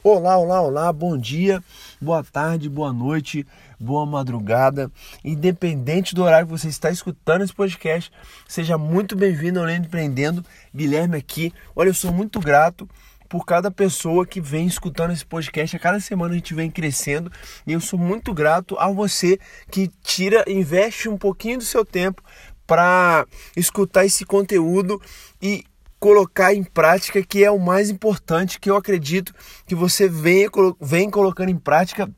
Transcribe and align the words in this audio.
Olá, 0.00 0.38
olá, 0.38 0.62
olá, 0.62 0.92
bom 0.92 1.18
dia, 1.18 1.60
boa 2.00 2.22
tarde, 2.22 2.68
boa 2.68 2.92
noite, 2.92 3.44
boa 3.80 4.06
madrugada. 4.06 4.92
Independente 5.24 6.14
do 6.14 6.22
horário 6.22 6.46
que 6.46 6.52
você 6.52 6.68
está 6.68 6.88
escutando 6.88 7.42
esse 7.42 7.52
podcast, 7.52 8.12
seja 8.46 8.78
muito 8.78 9.16
bem-vindo 9.16 9.58
ao 9.58 9.66
Lendo 9.66 9.86
Empreendendo. 9.86 10.44
Guilherme 10.72 11.16
aqui. 11.16 11.52
Olha, 11.74 11.88
eu 11.88 11.94
sou 11.94 12.12
muito 12.12 12.38
grato 12.38 12.88
por 13.28 13.44
cada 13.44 13.72
pessoa 13.72 14.24
que 14.24 14.40
vem 14.40 14.68
escutando 14.68 15.12
esse 15.12 15.26
podcast. 15.26 15.74
A 15.74 15.80
cada 15.80 15.98
semana 15.98 16.32
a 16.32 16.36
gente 16.36 16.54
vem 16.54 16.70
crescendo 16.70 17.30
e 17.66 17.72
eu 17.72 17.80
sou 17.80 17.98
muito 17.98 18.32
grato 18.32 18.78
a 18.78 18.88
você 18.92 19.36
que 19.68 19.90
tira, 20.04 20.44
investe 20.46 21.08
um 21.08 21.18
pouquinho 21.18 21.58
do 21.58 21.64
seu 21.64 21.84
tempo 21.84 22.22
para 22.64 23.26
escutar 23.56 24.04
esse 24.04 24.24
conteúdo 24.24 25.02
e 25.42 25.64
colocar 25.98 26.54
em 26.54 26.62
prática, 26.62 27.22
que 27.22 27.44
é 27.44 27.50
o 27.50 27.58
mais 27.58 27.90
importante, 27.90 28.60
que 28.60 28.70
eu 28.70 28.76
acredito 28.76 29.34
que 29.66 29.74
você 29.74 30.08
venha, 30.08 30.48
vem 30.80 31.10
colocando 31.10 31.50
em 31.50 31.58
prática 31.58 32.08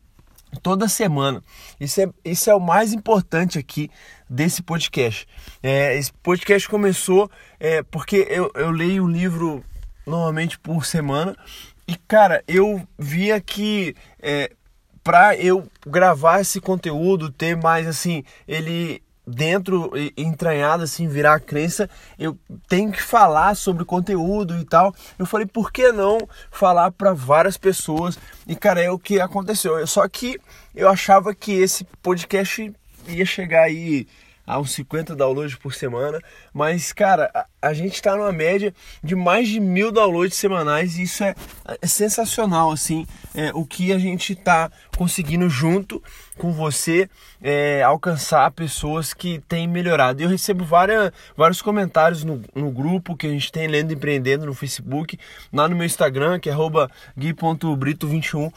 toda 0.62 0.88
semana. 0.88 1.42
Isso 1.78 2.00
é, 2.00 2.08
isso 2.24 2.50
é 2.50 2.55
o 2.55 2.60
mais 2.60 2.92
importante 2.92 3.58
aqui 3.58 3.91
desse 4.28 4.62
podcast. 4.62 5.27
É, 5.62 5.96
esse 5.96 6.12
podcast 6.12 6.69
começou 6.69 7.30
é, 7.58 7.82
porque 7.82 8.27
eu, 8.28 8.50
eu 8.55 8.70
leio 8.70 9.05
um 9.05 9.10
livro 9.10 9.64
normalmente 10.06 10.58
por 10.58 10.84
semana 10.84 11.36
e, 11.86 11.97
cara, 11.97 12.42
eu 12.47 12.86
via 12.98 13.41
que 13.41 13.94
é, 14.20 14.52
para 15.02 15.36
eu 15.36 15.66
gravar 15.86 16.41
esse 16.41 16.60
conteúdo, 16.60 17.30
ter 17.30 17.56
mais 17.56 17.86
assim, 17.86 18.22
ele 18.47 19.02
dentro, 19.30 19.93
entranhado 20.16 20.83
assim, 20.83 21.09
virar 21.09 21.34
a 21.34 21.41
crença, 21.41 21.89
eu 22.19 22.39
tenho 22.69 22.91
que 22.91 23.02
falar 23.02 23.55
sobre 23.55 23.84
conteúdo 23.84 24.59
e 24.59 24.65
tal. 24.65 24.95
Eu 25.19 25.27
falei, 25.27 25.47
por 25.47 25.73
que 25.73 25.93
não 25.93 26.19
falar 26.51 26.91
para 26.91 27.12
várias 27.12 27.56
pessoas? 27.56 28.19
E 28.47 28.55
cara, 28.56 28.80
é 28.80 28.91
o 28.91 28.98
que 28.98 29.20
aconteceu. 29.20 29.87
Só 29.87 30.06
que 30.09 30.39
eu 30.75 30.89
achava 30.89 31.34
que 31.34 31.53
esse 31.53 31.84
podcast 32.03 32.72
ia 33.09 33.25
chegar 33.25 33.62
aí 33.62 34.06
a 34.51 34.59
uns 34.59 34.73
50 34.73 35.15
downloads 35.15 35.55
por 35.55 35.73
semana, 35.73 36.20
mas 36.53 36.93
cara, 36.93 37.31
a, 37.33 37.47
a 37.69 37.73
gente 37.73 37.95
está 37.95 38.17
numa 38.17 38.33
média 38.33 38.75
de 39.03 39.15
mais 39.15 39.48
de 39.48 39.61
mil 39.61 39.93
downloads 39.93 40.37
semanais 40.37 40.98
e 40.98 41.03
isso 41.05 41.23
é, 41.23 41.37
é 41.81 41.87
sensacional, 41.87 42.73
assim, 42.73 43.06
é, 43.33 43.53
o 43.55 43.65
que 43.65 43.93
a 43.93 43.98
gente 43.98 44.33
está 44.33 44.69
conseguindo 44.97 45.48
junto 45.48 46.03
com 46.37 46.53
você 46.53 47.09
é, 47.41 47.81
alcançar 47.83 48.51
pessoas 48.51 49.15
que 49.15 49.39
têm 49.47 49.69
melhorado. 49.69 50.21
Eu 50.21 50.28
recebo 50.28 50.65
várias, 50.65 51.12
vários 51.37 51.62
comentários 51.62 52.25
no, 52.25 52.43
no 52.53 52.73
grupo 52.73 53.17
que 53.17 53.28
a 53.28 53.31
gente 53.31 53.53
tem 53.53 53.69
Lendo 53.69 53.93
Empreendendo 53.93 54.47
no 54.47 54.55
Facebook, 54.55 55.17
lá 55.53 55.69
no 55.69 55.77
meu 55.77 55.87
Instagram, 55.87 56.41
que 56.41 56.51
é 56.51 56.55
gui.brito21, 57.17 58.53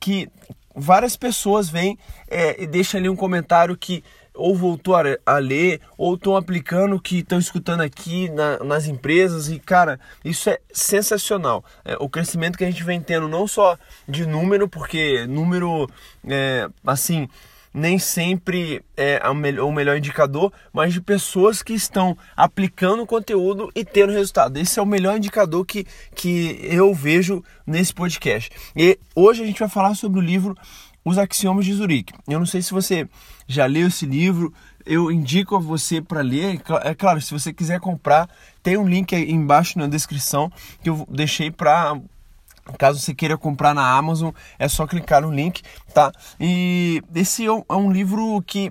que 0.00 0.28
várias 0.74 1.16
pessoas 1.16 1.68
vêm 1.68 1.98
é, 2.28 2.62
e 2.62 2.66
deixam 2.66 2.98
ali 2.98 3.08
um 3.08 3.16
comentário 3.16 3.76
que 3.76 4.02
ou 4.38 4.54
voltou 4.54 4.94
a, 4.94 5.02
a 5.26 5.38
ler, 5.38 5.80
ou 5.98 6.14
estão 6.14 6.36
aplicando 6.36 6.96
o 6.96 7.00
que 7.00 7.18
estão 7.18 7.38
escutando 7.38 7.82
aqui 7.82 8.30
na, 8.30 8.58
nas 8.60 8.86
empresas. 8.86 9.48
E, 9.48 9.58
cara, 9.58 9.98
isso 10.24 10.48
é 10.48 10.58
sensacional. 10.72 11.64
É, 11.84 11.96
o 11.98 12.08
crescimento 12.08 12.56
que 12.56 12.64
a 12.64 12.70
gente 12.70 12.84
vem 12.84 13.00
tendo, 13.00 13.28
não 13.28 13.46
só 13.46 13.76
de 14.08 14.24
número, 14.24 14.68
porque 14.68 15.26
número, 15.26 15.88
é, 16.26 16.68
assim, 16.86 17.28
nem 17.72 17.98
sempre 17.98 18.82
é 18.96 19.20
o 19.28 19.72
melhor 19.72 19.96
indicador, 19.96 20.52
mas 20.72 20.92
de 20.92 21.00
pessoas 21.00 21.62
que 21.62 21.74
estão 21.74 22.16
aplicando 22.36 23.02
o 23.02 23.06
conteúdo 23.06 23.70
e 23.74 23.84
tendo 23.84 24.12
resultado. 24.12 24.58
Esse 24.58 24.78
é 24.78 24.82
o 24.82 24.86
melhor 24.86 25.16
indicador 25.16 25.64
que, 25.64 25.86
que 26.14 26.58
eu 26.62 26.94
vejo 26.94 27.42
nesse 27.66 27.92
podcast. 27.92 28.50
E 28.74 28.98
hoje 29.14 29.42
a 29.42 29.46
gente 29.46 29.60
vai 29.60 29.68
falar 29.68 29.94
sobre 29.94 30.18
o 30.18 30.22
livro 30.22 30.56
Os 31.04 31.18
Axiomas 31.18 31.64
de 31.64 31.72
Zurique. 31.74 32.12
Eu 32.26 32.38
não 32.38 32.46
sei 32.46 32.60
se 32.60 32.72
você 32.72 33.08
já 33.46 33.66
leu 33.66 33.88
esse 33.88 34.04
livro, 34.04 34.52
eu 34.84 35.10
indico 35.10 35.56
a 35.56 35.58
você 35.58 36.00
para 36.00 36.20
ler. 36.20 36.60
É 36.82 36.94
claro, 36.94 37.20
se 37.20 37.32
você 37.32 37.52
quiser 37.52 37.80
comprar, 37.80 38.28
tem 38.62 38.76
um 38.76 38.88
link 38.88 39.14
aí 39.14 39.30
embaixo 39.30 39.78
na 39.78 39.86
descrição 39.86 40.50
que 40.82 40.90
eu 40.90 41.06
deixei 41.10 41.50
para 41.50 41.98
Caso 42.76 43.00
você 43.00 43.14
queira 43.14 43.38
comprar 43.38 43.72
na 43.72 43.96
Amazon, 43.96 44.30
é 44.58 44.68
só 44.68 44.86
clicar 44.86 45.22
no 45.22 45.32
link, 45.32 45.62
tá? 45.94 46.12
E 46.38 47.02
esse 47.14 47.46
é 47.46 47.50
um 47.50 47.90
é 47.90 47.92
livro 47.92 48.42
que 48.42 48.70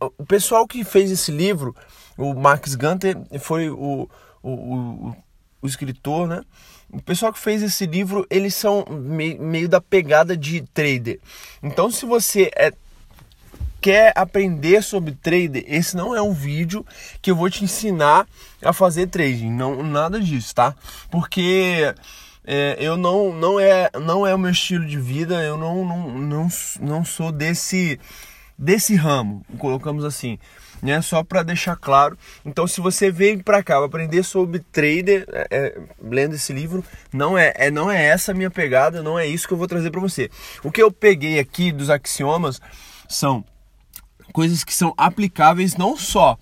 o 0.00 0.24
pessoal 0.24 0.66
que 0.68 0.84
fez 0.84 1.10
esse 1.10 1.32
livro, 1.32 1.74
o 2.16 2.32
Max 2.34 2.76
Gunter, 2.76 3.16
foi 3.40 3.68
o, 3.70 4.08
o, 4.40 4.50
o, 4.50 5.16
o 5.60 5.66
escritor, 5.66 6.28
né? 6.28 6.42
O 6.90 7.02
pessoal 7.02 7.32
que 7.32 7.38
fez 7.38 7.62
esse 7.62 7.84
livro, 7.84 8.26
eles 8.30 8.54
são 8.54 8.84
meio, 8.90 9.68
da 9.68 9.80
pegada 9.80 10.36
de 10.36 10.62
trader. 10.72 11.20
Então, 11.62 11.90
se 11.90 12.06
você 12.06 12.50
é 12.56 12.72
quer 13.80 14.12
aprender 14.16 14.82
sobre 14.82 15.12
trader, 15.12 15.64
esse 15.66 15.96
não 15.96 16.14
é 16.14 16.20
um 16.20 16.32
vídeo 16.32 16.84
que 17.22 17.30
eu 17.30 17.36
vou 17.36 17.48
te 17.48 17.62
ensinar 17.62 18.26
a 18.60 18.72
fazer 18.72 19.06
trading, 19.06 19.50
não 19.50 19.82
nada 19.84 20.20
disso, 20.20 20.52
tá? 20.54 20.74
Porque 21.10 21.94
é, 22.44 22.76
eu 22.80 22.96
não 22.96 23.32
não 23.32 23.60
é 23.60 23.88
não 24.00 24.26
é 24.26 24.34
o 24.34 24.38
meu 24.38 24.50
estilo 24.50 24.84
de 24.84 24.98
vida, 24.98 25.42
eu 25.42 25.56
não 25.56 25.84
não, 25.84 26.18
não, 26.18 26.48
não 26.80 27.04
sou 27.04 27.30
desse 27.30 28.00
desse 28.58 28.96
ramo, 28.96 29.44
colocamos 29.56 30.04
assim, 30.04 30.38
né? 30.82 31.00
Só 31.00 31.22
para 31.22 31.42
deixar 31.42 31.76
claro. 31.76 32.18
Então, 32.44 32.66
se 32.66 32.80
você 32.80 33.10
vem 33.10 33.38
para 33.38 33.62
cá 33.62 33.82
aprender 33.84 34.22
sobre 34.22 34.58
trader, 34.58 35.24
é, 35.32 35.46
é, 35.50 35.80
lendo 36.02 36.34
esse 36.34 36.52
livro, 36.52 36.84
não 37.12 37.38
é, 37.38 37.52
é 37.56 37.70
não 37.70 37.90
é 37.90 38.04
essa 38.06 38.32
a 38.32 38.34
minha 38.34 38.50
pegada, 38.50 39.02
não 39.02 39.18
é 39.18 39.26
isso 39.26 39.46
que 39.46 39.54
eu 39.54 39.58
vou 39.58 39.68
trazer 39.68 39.90
para 39.90 40.00
você. 40.00 40.28
O 40.64 40.72
que 40.72 40.82
eu 40.82 40.90
peguei 40.90 41.38
aqui 41.38 41.70
dos 41.70 41.88
axiomas 41.88 42.60
são 43.08 43.44
coisas 44.32 44.64
que 44.64 44.74
são 44.74 44.92
aplicáveis 44.96 45.76
não 45.76 45.96
só 45.96 46.38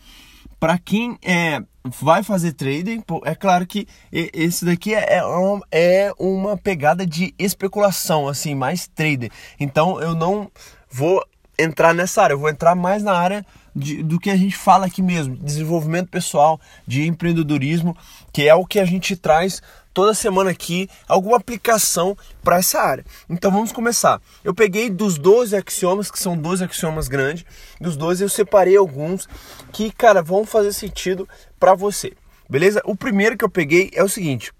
para 0.59 0.78
quem 0.78 1.19
é, 1.22 1.60
vai 1.84 2.22
fazer 2.22 2.53
trading, 2.53 3.03
é 3.25 3.34
claro 3.34 3.66
que 3.66 3.87
esse 4.10 4.65
daqui 4.65 4.94
é, 4.94 5.19
é, 5.19 5.22
é 5.71 6.12
uma 6.19 6.56
pegada 6.56 7.06
de 7.06 7.34
especulação, 7.38 8.26
assim, 8.26 8.55
mais 8.55 8.88
trader. 8.88 9.31
Então 9.60 10.00
eu 10.00 10.15
não 10.15 10.50
vou 10.91 11.22
entrar 11.59 11.94
nessa 11.94 12.22
área, 12.22 12.34
eu 12.34 12.39
vou 12.39 12.49
entrar 12.49 12.75
mais 12.75 13.03
na 13.03 13.12
área 13.12 13.44
de, 13.75 14.03
do 14.03 14.19
que 14.19 14.31
a 14.31 14.37
gente 14.37 14.56
fala 14.56 14.87
aqui 14.87 15.03
mesmo, 15.03 15.37
desenvolvimento 15.37 16.09
pessoal, 16.09 16.61
de 16.87 17.06
empreendedorismo, 17.06 17.97
que 18.33 18.49
é 18.49 18.55
o 18.55 18.65
que 18.65 18.81
a 18.81 18.84
gente 18.84 19.17
traz 19.17 19.62
toda 19.93 20.12
semana 20.12 20.50
aqui 20.50 20.89
alguma 21.09 21.37
aplicação 21.37 22.17
para 22.43 22.59
essa 22.59 22.81
área. 22.81 23.05
Então 23.31 23.50
vamos 23.50 23.72
começar. 23.72 24.21
Eu 24.44 24.55
peguei 24.55 24.91
dos 24.91 25.19
12 25.19 25.56
axiomas, 25.56 26.11
que 26.11 26.19
são 26.19 26.37
12 26.37 26.65
axiomas 26.65 27.09
grandes, 27.09 27.44
dos 27.81 27.97
12 27.97 28.23
eu 28.23 28.28
separei 28.28 28.77
alguns 28.77 29.27
que, 29.73 29.91
cara, 29.91 30.23
vão 30.23 30.44
fazer 30.44 30.73
sentido 30.73 31.28
para 31.59 31.75
você. 31.75 32.12
Beleza? 32.49 32.83
O 32.84 32.94
primeiro 32.94 33.37
que 33.37 33.44
eu 33.44 33.50
peguei 33.50 33.91
é 33.94 34.05
o 34.05 34.09
seguinte: 34.09 34.53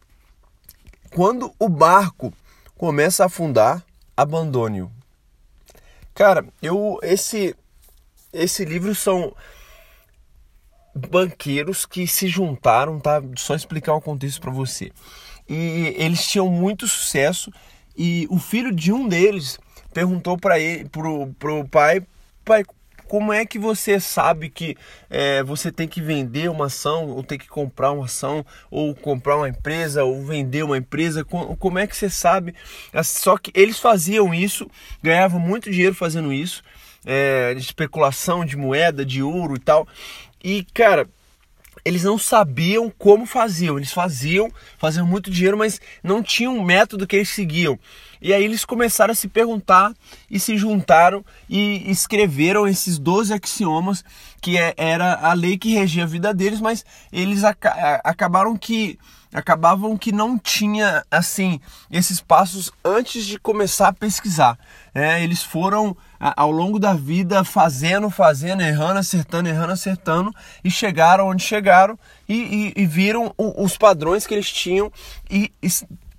quando 1.15 1.53
o 1.59 1.69
barco 1.69 2.33
começa 2.77 3.23
a 3.23 3.27
afundar, 3.27 3.83
abandone-o. 4.17 4.96
Cara, 6.17 6.47
eu 6.63 6.99
esse 7.03 7.55
esse 8.33 8.65
livro 8.65 8.95
são 8.95 9.37
banqueiros 10.95 11.85
que 11.85 12.07
se 12.07 12.27
juntaram, 12.27 12.99
tá? 12.99 13.23
Só 13.37 13.55
explicar 13.55 13.93
o 13.93 14.01
contexto 14.01 14.41
para 14.41 14.51
você 14.51 14.91
e 15.47 15.95
eles 15.99 16.27
tinham 16.27 16.49
muito 16.49 16.89
sucesso 16.89 17.53
e 17.95 18.27
o 18.31 18.39
filho 18.39 18.75
de 18.75 18.91
um 18.91 19.07
deles 19.07 19.59
perguntou 19.93 20.39
para 20.39 20.59
ele 20.59 20.89
pro, 20.89 21.35
pro 21.35 21.69
pai 21.69 22.03
pai 22.43 22.65
como 23.09 23.33
é 23.33 23.45
que 23.47 23.59
você 23.59 23.99
sabe 24.01 24.49
que 24.51 24.77
é, 25.09 25.43
você 25.43 25.71
tem 25.71 25.87
que 25.87 26.01
vender 26.01 26.51
uma 26.51 26.67
ação 26.67 27.09
ou 27.09 27.23
tem 27.23 27.39
que 27.39 27.49
comprar 27.49 27.93
uma 27.93 28.05
ação 28.05 28.45
ou 28.71 28.95
comprar 28.95 29.37
uma 29.37 29.49
empresa 29.49 30.05
ou 30.05 30.25
vender 30.25 30.63
uma 30.63 30.79
empresa 30.79 31.25
como 31.25 31.79
é 31.79 31.87
que 31.87 31.97
você 31.97 32.11
sabe 32.11 32.55
só 33.05 33.37
que 33.37 33.51
eles 33.55 33.79
faziam 33.79 34.35
isso 34.35 34.71
ganhavam 35.03 35.41
muito 35.41 35.71
dinheiro 35.71 35.95
fazendo 35.95 36.33
isso 36.33 36.63
é, 37.05 37.55
de 37.55 37.61
especulação 37.61 38.45
de 38.45 38.57
moeda 38.57 39.05
de 39.05 39.23
ouro 39.23 39.57
e 39.57 39.61
tal 39.61 39.87
e 40.43 40.65
cara 40.75 41.09
eles 41.87 42.03
não 42.03 42.19
sabiam 42.19 42.91
como 42.91 43.25
faziam. 43.27 43.77
Eles 43.77 43.93
faziam, 43.93 44.51
faziam 44.77 45.07
muito 45.07 45.31
dinheiro, 45.31 45.57
mas 45.57 45.81
não 46.03 46.21
tinham 46.21 46.57
um 46.57 46.65
método 46.65 47.07
que 47.07 47.15
eles 47.15 47.29
seguiam. 47.29 47.79
E 48.27 48.35
aí 48.35 48.43
eles 48.43 48.65
começaram 48.65 49.13
a 49.13 49.15
se 49.15 49.29
perguntar 49.29 49.95
e 50.29 50.41
se 50.41 50.59
juntaram 50.59 51.25
e 51.49 51.89
escreveram 51.89 52.67
esses 52.67 52.99
12 52.99 53.33
axiomas, 53.33 54.05
que 54.41 54.59
é, 54.59 54.75
era 54.77 55.15
a 55.15 55.33
lei 55.33 55.57
que 55.57 55.73
regia 55.73 56.03
a 56.03 56.09
vida 56.09 56.35
deles, 56.35 56.61
mas 56.61 56.85
eles 57.13 57.45
acabaram 57.45 58.57
que 58.57 58.99
acabavam 59.33 59.97
que 59.97 60.11
não 60.11 60.37
tinha 60.37 61.05
assim 61.09 61.61
esses 61.89 62.21
passos 62.21 62.73
antes 62.85 63.25
de 63.25 63.39
começar 63.39 63.89
a 63.89 63.93
pesquisar. 63.93 64.59
É, 64.93 65.23
eles 65.23 65.45
foram 65.45 65.97
ao 66.19 66.51
longo 66.51 66.81
da 66.81 66.95
vida 66.95 67.45
fazendo, 67.45 68.11
fazendo, 68.11 68.61
errando, 68.61 68.99
acertando, 68.99 69.49
errando, 69.49 69.73
acertando 69.73 70.35
e 70.65 70.71
chegaram 70.71 71.29
onde 71.29 71.45
chegaram 71.45 71.97
e, 72.29 72.73
e, 72.77 72.83
e 72.83 72.87
viram 72.87 73.33
os 73.39 73.79
padrões 73.79 74.27
que 74.27 74.35
eles 74.35 74.51
tinham 74.51 74.91
e, 75.31 75.53
e 75.63 75.69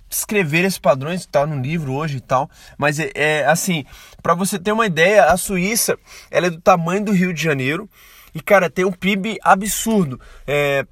descrever 0.08 0.64
esses 0.64 0.78
padrões, 0.78 1.20
está 1.20 1.46
no 1.46 1.60
livro 1.60 1.92
hoje 1.92 2.18
e 2.18 2.20
tal, 2.20 2.50
mas 2.76 2.98
é, 2.98 3.10
é 3.14 3.46
assim, 3.46 3.84
para 4.22 4.34
você 4.34 4.58
ter 4.58 4.72
uma 4.72 4.86
ideia, 4.86 5.24
a 5.24 5.36
Suíça, 5.36 5.98
ela 6.30 6.46
é 6.46 6.50
do 6.50 6.60
tamanho 6.60 7.04
do 7.04 7.12
Rio 7.12 7.32
de 7.32 7.42
Janeiro 7.42 7.88
e 8.34 8.40
cara, 8.40 8.70
tem 8.70 8.84
um 8.84 8.92
PIB 8.92 9.38
absurdo. 9.42 10.20
É, 10.46 10.86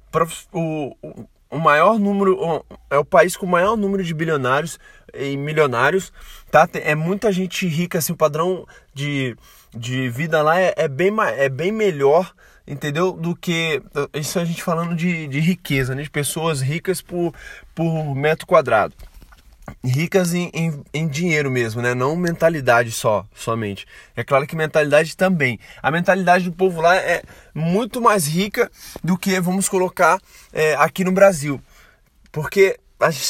o, 0.51 0.95
o 1.49 1.57
maior 1.57 1.99
número, 1.99 2.63
é 2.89 2.97
o 2.97 3.05
país 3.05 3.37
com 3.37 3.45
o 3.45 3.49
maior 3.49 3.75
número 3.77 4.03
de 4.03 4.13
bilionários 4.13 4.79
e 5.13 5.37
milionários, 5.37 6.11
tá? 6.51 6.67
É 6.73 6.93
muita 6.95 7.31
gente 7.31 7.67
rica, 7.67 7.99
assim, 7.99 8.13
o 8.13 8.17
padrão 8.17 8.67
de, 8.93 9.35
de 9.75 10.09
vida 10.09 10.41
lá 10.41 10.59
é, 10.59 10.73
é 10.75 10.87
bem, 10.87 11.11
é 11.37 11.49
bem 11.49 11.71
melhor 11.71 12.33
entendeu? 12.67 13.13
Do 13.13 13.35
que 13.35 13.81
isso 14.13 14.37
a 14.37 14.45
gente 14.45 14.61
falando 14.61 14.93
de, 14.93 15.27
de 15.27 15.39
riqueza, 15.39 15.95
né? 15.95 16.03
de 16.03 16.09
pessoas 16.09 16.59
ricas 16.59 17.01
por, 17.01 17.33
por 17.73 18.13
metro 18.13 18.45
quadrado. 18.45 18.93
Ricas 19.83 20.33
em, 20.33 20.49
em, 20.53 20.83
em, 20.93 21.07
dinheiro 21.07 21.51
mesmo, 21.51 21.81
né? 21.81 21.93
Não 21.93 22.15
mentalidade 22.15 22.91
só, 22.91 23.25
somente. 23.35 23.85
É 24.15 24.23
claro 24.23 24.47
que 24.47 24.55
mentalidade 24.55 25.15
também. 25.15 25.59
A 25.81 25.91
mentalidade 25.91 26.45
do 26.45 26.53
povo 26.53 26.81
lá 26.81 26.95
é 26.95 27.21
muito 27.53 28.01
mais 28.01 28.27
rica 28.27 28.71
do 29.03 29.17
que 29.17 29.39
vamos 29.39 29.67
colocar 29.67 30.19
é, 30.53 30.75
aqui 30.75 31.03
no 31.03 31.11
Brasil. 31.11 31.61
Porque, 32.31 32.79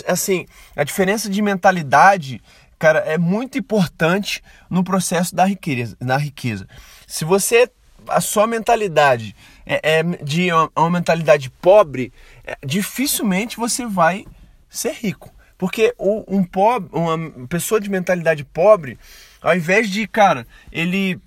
assim, 0.07 0.45
a 0.75 0.83
diferença 0.83 1.29
de 1.29 1.41
mentalidade, 1.41 2.41
cara, 2.77 2.99
é 2.99 3.17
muito 3.17 3.57
importante 3.57 4.43
no 4.69 4.83
processo 4.83 5.35
da 5.35 5.45
riqueza. 5.45 5.97
Da 5.99 6.17
riqueza. 6.17 6.67
Se 7.07 7.25
você 7.25 7.69
a 8.07 8.21
sua 8.21 8.47
mentalidade 8.47 9.35
é, 9.65 9.99
é 9.99 10.03
de 10.03 10.51
uma, 10.51 10.71
uma, 10.75 10.89
mentalidade 10.89 11.49
pobre, 11.49 12.13
é, 12.45 12.57
dificilmente 12.65 13.57
você 13.57 13.85
vai 13.85 14.25
ser 14.69 14.93
rico. 14.93 15.33
Porque 15.57 15.93
um 15.97 16.43
pobre, 16.43 16.89
uma 16.93 17.47
pessoa 17.47 17.81
de 17.81 17.89
mentalidade 17.89 18.43
pobre, 18.43 18.97
ao 19.41 19.55
invés 19.55 19.89
de, 19.89 20.07
cara, 20.07 20.45
ele 20.71 21.19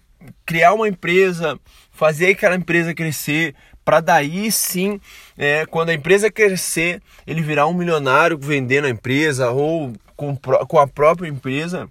criar 0.46 0.74
uma 0.74 0.88
empresa, 0.88 1.58
fazer 1.90 2.28
aquela 2.28 2.54
empresa 2.54 2.94
crescer, 2.94 3.54
para 3.84 4.00
daí 4.00 4.52
sim, 4.52 5.00
é, 5.36 5.66
quando 5.66 5.88
a 5.88 5.94
empresa 5.94 6.30
crescer, 6.30 7.02
ele 7.26 7.42
virar 7.42 7.66
um 7.66 7.74
milionário 7.74 8.38
vendendo 8.38 8.86
a 8.86 8.90
empresa 8.90 9.50
ou 9.50 9.92
com, 10.14 10.36
com 10.36 10.78
a 10.78 10.86
própria 10.86 11.28
empresa, 11.28 11.88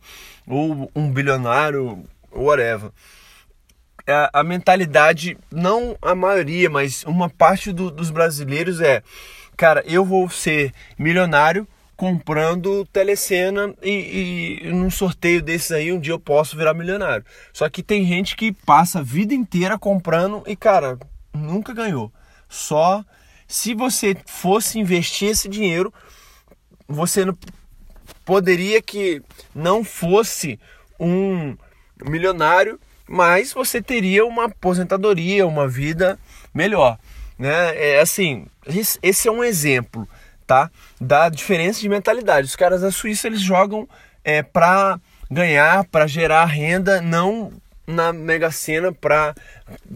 ou 0.47 0.89
um 0.95 1.11
bilionário, 1.11 2.03
whatever. 2.31 2.91
A, 4.07 4.39
a 4.39 4.43
mentalidade, 4.43 5.37
não 5.51 5.97
a 6.01 6.15
maioria, 6.15 6.69
mas 6.69 7.03
uma 7.03 7.29
parte 7.29 7.71
do, 7.71 7.91
dos 7.91 8.11
brasileiros 8.11 8.79
é, 8.79 9.03
cara, 9.57 9.83
eu 9.85 10.05
vou 10.05 10.29
ser 10.29 10.73
milionário 10.97 11.67
comprando 11.99 12.85
telecena 12.93 13.75
e, 13.83 14.61
e 14.63 14.71
num 14.71 14.89
sorteio 14.89 15.41
desses 15.41 15.69
aí 15.73 15.91
um 15.91 15.99
dia 15.99 16.13
eu 16.13 16.19
posso 16.19 16.55
virar 16.55 16.73
milionário. 16.73 17.25
Só 17.51 17.69
que 17.69 17.83
tem 17.83 18.07
gente 18.07 18.37
que 18.37 18.53
passa 18.53 18.99
a 18.99 19.03
vida 19.03 19.33
inteira 19.33 19.77
comprando 19.77 20.41
e, 20.47 20.55
cara, 20.55 20.97
nunca 21.33 21.73
ganhou. 21.73 22.09
Só 22.47 23.03
se 23.45 23.73
você 23.73 24.15
fosse 24.25 24.79
investir 24.79 25.27
esse 25.27 25.49
dinheiro, 25.49 25.93
você 26.87 27.25
não 27.25 27.37
poderia 28.23 28.81
que 28.81 29.21
não 29.53 29.83
fosse 29.83 30.57
um 30.97 31.57
milionário 32.01 32.79
mas 33.11 33.51
você 33.51 33.81
teria 33.81 34.23
uma 34.23 34.45
aposentadoria, 34.45 35.47
uma 35.47 35.67
vida 35.67 36.19
melhor. 36.53 36.99
Né? 37.39 37.95
É 37.95 37.99
assim, 37.99 38.45
esse 39.01 39.27
é 39.27 39.31
um 39.31 39.43
exemplo 39.43 40.07
tá? 40.49 40.71
da 40.99 41.29
diferença 41.29 41.79
de 41.79 41.87
mentalidade. 41.87 42.47
Os 42.47 42.55
caras 42.55 42.81
da 42.81 42.91
Suíça 42.91 43.27
eles 43.27 43.39
jogam 43.39 43.87
é, 44.23 44.41
para 44.41 44.99
ganhar, 45.29 45.85
para 45.85 46.07
gerar 46.07 46.45
renda, 46.45 46.99
não 46.99 47.53
na 47.85 48.11
Mega 48.11 48.49
Sena 48.49 48.91
para 48.91 49.35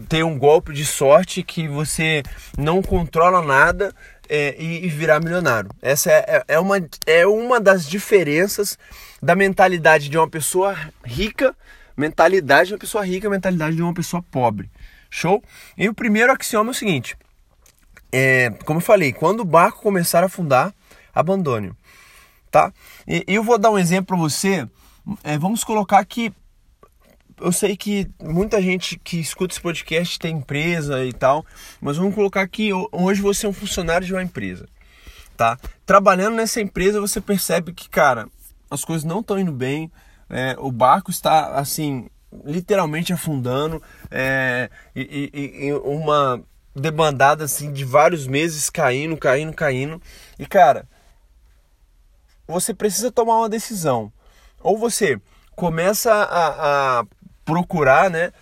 ter 0.08 0.24
um 0.24 0.38
golpe 0.38 0.72
de 0.72 0.84
sorte 0.84 1.42
que 1.42 1.66
você 1.66 2.22
não 2.56 2.80
controla 2.80 3.42
nada 3.42 3.92
é, 4.28 4.54
e, 4.56 4.86
e, 4.86 4.88
virar 4.88 5.20
milionário. 5.20 5.70
Essa 5.82 6.10
é, 6.12 6.24
é, 6.26 6.44
é, 6.54 6.58
uma, 6.58 6.76
é 7.04 7.26
uma 7.26 7.60
das 7.60 7.88
diferenças 7.88 8.78
da 9.20 9.34
mentalidade 9.34 10.08
de 10.08 10.16
uma 10.16 10.28
pessoa 10.28 10.76
rica 11.04 11.54
mentalidade 11.96 12.68
de 12.68 12.74
uma 12.74 12.78
pessoa 12.78 13.04
rica, 13.04 13.30
mentalidade 13.30 13.76
de 13.76 13.82
uma 13.82 13.94
pessoa 13.94 14.22
pobre. 14.30 14.70
Show? 15.10 15.42
E 15.78 15.88
o 15.88 15.94
primeiro 15.94 16.32
axioma 16.32 16.70
é 16.70 16.72
o 16.72 16.74
seguinte: 16.74 17.16
é, 18.16 18.50
como 18.64 18.78
eu 18.78 18.84
falei, 18.84 19.12
quando 19.12 19.40
o 19.40 19.44
barco 19.44 19.82
começar 19.82 20.22
a 20.22 20.26
afundar, 20.26 20.72
abandone. 21.12 21.72
Tá? 22.48 22.72
E, 23.08 23.24
eu 23.26 23.42
vou 23.42 23.58
dar 23.58 23.72
um 23.72 23.78
exemplo 23.78 24.06
para 24.06 24.16
você. 24.16 24.68
É, 25.24 25.36
vamos 25.36 25.64
colocar 25.64 26.04
que 26.04 26.32
eu 27.40 27.50
sei 27.50 27.76
que 27.76 28.08
muita 28.22 28.62
gente 28.62 28.96
que 29.00 29.18
escuta 29.18 29.52
esse 29.52 29.60
podcast 29.60 30.16
tem 30.16 30.36
empresa 30.36 31.04
e 31.04 31.12
tal, 31.12 31.44
mas 31.80 31.96
vamos 31.96 32.14
colocar 32.14 32.46
que 32.46 32.70
hoje 32.92 33.20
você 33.20 33.46
é 33.46 33.48
um 33.48 33.52
funcionário 33.52 34.06
de 34.06 34.12
uma 34.12 34.22
empresa, 34.22 34.68
tá? 35.36 35.58
Trabalhando 35.84 36.36
nessa 36.36 36.60
empresa 36.60 37.00
você 37.00 37.20
percebe 37.20 37.72
que, 37.72 37.88
cara, 37.88 38.28
as 38.70 38.84
coisas 38.84 39.02
não 39.02 39.18
estão 39.18 39.36
indo 39.36 39.50
bem, 39.50 39.90
é, 40.30 40.54
o 40.60 40.70
barco 40.70 41.10
está 41.10 41.58
assim 41.58 42.08
literalmente 42.44 43.12
afundando 43.12 43.82
é, 44.08 44.70
e, 44.94 45.30
e, 45.34 45.66
e, 45.66 45.72
uma 45.72 46.40
debandada 46.74 47.44
assim 47.44 47.72
de 47.72 47.84
vários 47.84 48.26
meses 48.26 48.68
caindo, 48.70 49.16
caindo, 49.16 49.52
caindo. 49.52 50.02
E 50.38 50.46
cara 50.46 50.86
você 52.46 52.74
precisa 52.74 53.10
tomar 53.10 53.38
uma 53.38 53.48
decisão. 53.48 54.12
Ou 54.62 54.78
você 54.78 55.20
começa 55.56 56.12
a, 56.12 57.00
a 57.00 57.06
procurar 57.44 58.10
né 58.10 58.32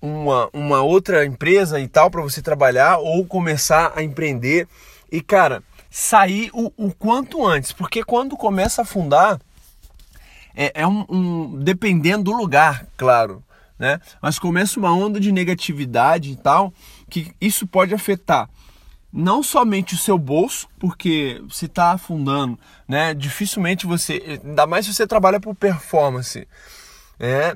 uma, 0.00 0.48
uma 0.52 0.82
outra 0.82 1.24
empresa 1.24 1.78
e 1.78 1.86
tal 1.86 2.10
para 2.10 2.22
você 2.22 2.42
trabalhar 2.42 2.98
ou 2.98 3.24
começar 3.24 3.92
a 3.94 4.02
empreender. 4.02 4.66
E 5.10 5.20
cara 5.20 5.62
sair 5.90 6.50
o, 6.52 6.72
o 6.76 6.92
quanto 6.92 7.46
antes. 7.46 7.72
Porque 7.72 8.02
quando 8.02 8.36
começa 8.36 8.82
a 8.82 8.84
afundar 8.84 9.38
é, 10.54 10.72
é 10.82 10.86
um, 10.86 11.04
um, 11.08 11.58
dependendo 11.58 12.24
do 12.24 12.32
lugar, 12.32 12.86
claro, 12.96 13.42
né? 13.78 14.00
Mas 14.20 14.38
começa 14.38 14.78
uma 14.78 14.92
onda 14.92 15.18
de 15.18 15.32
negatividade 15.32 16.30
e 16.30 16.36
tal, 16.36 16.72
que 17.12 17.30
isso 17.38 17.66
pode 17.66 17.94
afetar 17.94 18.48
não 19.12 19.42
somente 19.42 19.92
o 19.94 19.98
seu 19.98 20.16
bolso, 20.16 20.66
porque 20.78 21.44
se 21.50 21.66
está 21.66 21.92
afundando, 21.92 22.58
né? 22.88 23.12
Dificilmente 23.12 23.86
você, 23.86 24.40
ainda 24.42 24.66
mais 24.66 24.86
se 24.86 24.94
você 24.94 25.06
trabalha 25.06 25.38
por 25.38 25.54
performance, 25.54 26.48
é, 27.20 27.54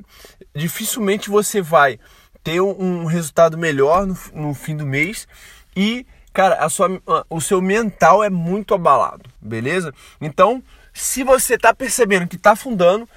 dificilmente 0.54 1.30
você 1.30 1.62
vai 1.62 1.98
ter 2.44 2.60
um, 2.60 3.02
um 3.02 3.04
resultado 3.06 3.56
melhor 3.56 4.06
no, 4.06 4.14
no, 4.34 4.52
fim 4.52 4.76
do 4.76 4.84
mês 4.84 5.26
e, 5.74 6.06
cara, 6.30 6.56
a 6.56 6.68
sua, 6.68 7.00
o 7.30 7.40
seu 7.40 7.62
mental 7.62 8.22
é 8.22 8.28
muito 8.28 8.74
abalado, 8.74 9.24
beleza? 9.40 9.94
Então, 10.20 10.62
se 10.92 11.24
você 11.24 11.54
está 11.54 11.72
percebendo 11.72 12.28
que 12.28 12.36
está 12.36 12.52
afundando, 12.52 13.08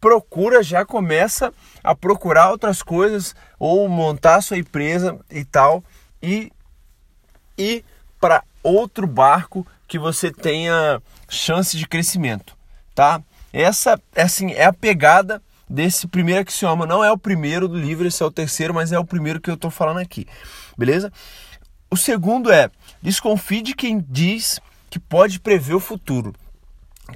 procura, 0.00 0.62
já 0.62 0.84
começa 0.84 1.52
a 1.82 1.94
procurar 1.94 2.50
outras 2.50 2.82
coisas 2.82 3.34
ou 3.58 3.88
montar 3.88 4.40
sua 4.40 4.58
empresa 4.58 5.18
e 5.30 5.44
tal 5.44 5.82
e 6.22 6.52
ir 7.56 7.84
para 8.20 8.42
outro 8.62 9.06
barco 9.06 9.66
que 9.86 9.98
você 9.98 10.30
tenha 10.30 11.00
chance 11.28 11.76
de 11.76 11.86
crescimento, 11.86 12.56
tá? 12.94 13.22
Essa 13.52 14.00
assim 14.14 14.52
é 14.52 14.64
a 14.64 14.72
pegada 14.72 15.42
desse 15.68 16.06
primeiro 16.06 16.42
axioma. 16.42 16.86
Não 16.86 17.02
é 17.02 17.10
o 17.10 17.18
primeiro 17.18 17.68
do 17.68 17.78
livro, 17.78 18.06
esse 18.06 18.22
é 18.22 18.26
o 18.26 18.30
terceiro, 18.30 18.74
mas 18.74 18.92
é 18.92 18.98
o 18.98 19.04
primeiro 19.04 19.40
que 19.40 19.50
eu 19.50 19.54
estou 19.54 19.70
falando 19.70 19.98
aqui, 19.98 20.26
beleza? 20.76 21.12
O 21.90 21.96
segundo 21.96 22.52
é 22.52 22.70
desconfie 23.00 23.62
de 23.62 23.74
quem 23.74 24.04
diz 24.08 24.60
que 24.90 24.98
pode 24.98 25.38
prever 25.40 25.74
o 25.74 25.80
futuro. 25.80 26.34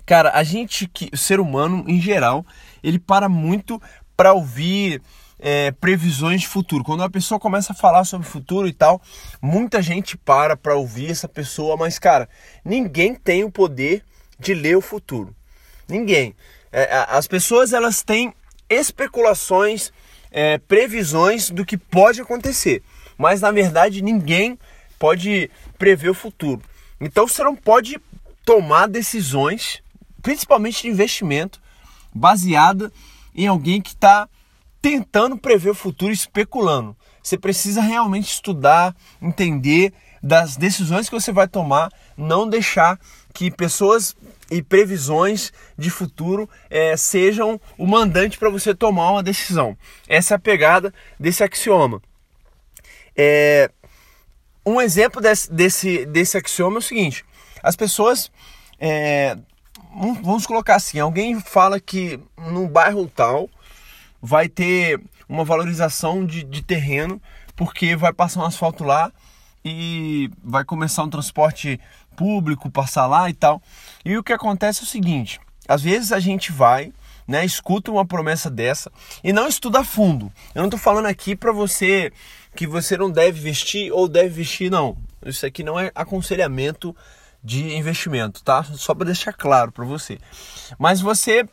Cara, 0.07 0.31
a 0.35 0.45
gente, 0.45 0.87
que, 0.87 1.11
o 1.13 1.17
ser 1.17 1.41
humano 1.41 1.85
em 1.89 2.01
geral, 2.01 2.47
ele 2.83 2.99
para 2.99 3.29
muito 3.29 3.81
para 4.17 4.33
ouvir 4.33 5.01
é, 5.39 5.71
previsões 5.73 6.43
de 6.43 6.49
futuro. 6.49 6.85
Quando 6.85 7.03
a 7.03 7.11
pessoa 7.11 7.41
começa 7.41 7.73
a 7.73 7.77
falar 7.77 8.05
sobre 8.05 8.27
futuro 8.27 8.69
e 8.69 8.73
tal, 8.73 9.01
muita 9.41 9.81
gente 9.81 10.17
para 10.17 10.57
para 10.57 10.77
ouvir 10.77 11.11
essa 11.11 11.29
pessoa, 11.29 11.77
mas 11.77 11.99
cara, 11.99 12.29
ninguém 12.65 13.15
tem 13.15 13.43
o 13.45 13.51
poder 13.51 14.05
de 14.39 14.55
ler 14.55 14.77
o 14.77 14.81
futuro. 14.81 15.35
Ninguém. 15.89 16.35
É, 16.73 17.07
as 17.09 17.27
pessoas 17.27 17.73
elas 17.73 18.03
têm 18.03 18.33
especulações, 18.69 19.93
é, 20.31 20.59
previsões 20.59 21.51
do 21.51 21.65
que 21.65 21.77
pode 21.77 22.21
acontecer, 22.21 22.83
mas 23.19 23.41
na 23.41 23.51
verdade 23.51 24.03
ninguém 24.03 24.59
pode 24.99 25.51
prever 25.79 26.11
o 26.11 26.15
futuro. 26.15 26.63
Então 27.01 27.27
você 27.27 27.43
não 27.43 27.57
pode 27.57 27.99
tomar 28.45 28.87
decisões, 28.87 29.83
principalmente 30.23 30.83
de 30.83 30.89
investimento, 30.89 31.61
baseada 32.14 32.93
em 33.35 33.47
alguém 33.47 33.81
que 33.81 33.90
está 33.90 34.29
tentando 34.81 35.37
prever 35.37 35.71
o 35.71 35.75
futuro, 35.75 36.12
especulando. 36.12 36.97
Você 37.23 37.37
precisa 37.37 37.81
realmente 37.81 38.33
estudar, 38.33 38.95
entender 39.21 39.93
das 40.23 40.57
decisões 40.57 41.09
que 41.09 41.14
você 41.14 41.33
vai 41.33 41.49
tomar, 41.49 41.90
não 42.17 42.49
deixar 42.49 42.99
que 43.33 43.50
pessoas 43.50 44.17
e 44.50 44.62
previsões 44.62 45.52
de 45.79 45.90
futuro 45.90 46.49
é, 46.69 46.97
sejam 46.97 47.61
o 47.79 47.87
mandante 47.87 48.38
para 48.38 48.50
você 48.50 48.75
tomar 48.75 49.12
uma 49.12 49.23
decisão. 49.23 49.76
Essa 50.09 50.35
é 50.35 50.37
a 50.37 50.40
pegada 50.40 50.93
desse 51.19 51.45
axioma. 51.45 52.02
É, 53.17 53.71
um 54.64 54.81
exemplo 54.81 55.21
desse, 55.21 55.52
desse, 55.52 56.07
desse 56.07 56.37
axioma 56.37 56.76
é 56.76 56.79
o 56.79 56.83
seguinte: 56.83 57.25
as 57.62 57.76
pessoas. 57.76 58.31
É, 58.79 59.37
vamos 60.23 60.47
colocar 60.47 60.76
assim: 60.76 60.99
alguém 60.99 61.38
fala 61.40 61.80
que 61.80 62.20
num 62.37 62.68
bairro 62.68 63.06
tal 63.09 63.49
vai 64.23 64.49
ter 64.49 65.00
uma 65.28 65.44
valorização 65.44 66.25
de, 66.25 66.42
de 66.42 66.62
terreno 66.62 67.20
porque 67.56 67.94
vai 67.97 68.12
passar 68.12 68.40
um 68.40 68.47
asfalto 68.47 68.85
lá 68.85 69.12
e 69.64 70.30
vai 70.42 70.64
começar 70.64 71.02
um 71.02 71.11
transporte 71.11 71.78
público 72.16 72.70
passar 72.70 73.06
lá 73.06 73.28
e 73.28 73.35
tal. 73.35 73.62
E 74.04 74.16
o 74.16 74.23
que 74.23 74.32
acontece 74.32 74.80
é 74.80 74.85
o 74.85 74.87
seguinte: 74.87 75.40
às 75.68 75.82
vezes 75.82 76.12
a 76.12 76.20
gente 76.20 76.52
vai, 76.52 76.92
né, 77.26 77.44
escuta 77.44 77.90
uma 77.90 78.04
promessa 78.06 78.50
dessa 78.50 78.90
e 79.23 79.32
não 79.32 79.47
estuda 79.47 79.80
a 79.80 79.85
fundo. 79.85 80.32
Eu 80.54 80.61
não 80.61 80.68
estou 80.68 80.80
falando 80.80 81.06
aqui 81.06 81.37
para 81.37 81.52
você 81.52 82.12
que 82.54 82.66
você 82.66 82.97
não 82.97 83.11
deve 83.11 83.40
vestir 83.40 83.92
ou 83.92 84.09
deve 84.09 84.30
vestir, 84.30 84.70
não. 84.70 84.97
Isso 85.25 85.44
aqui 85.44 85.62
não 85.62 85.78
é 85.78 85.90
aconselhamento 85.94 86.97
de 87.42 87.75
investimento, 87.75 88.42
tá? 88.42 88.62
Só 88.62 88.94
para 88.94 89.06
deixar 89.06 89.32
claro 89.32 89.73
para 89.73 89.85
você. 89.85 90.18
Mas 90.78 91.00
você 91.00 91.49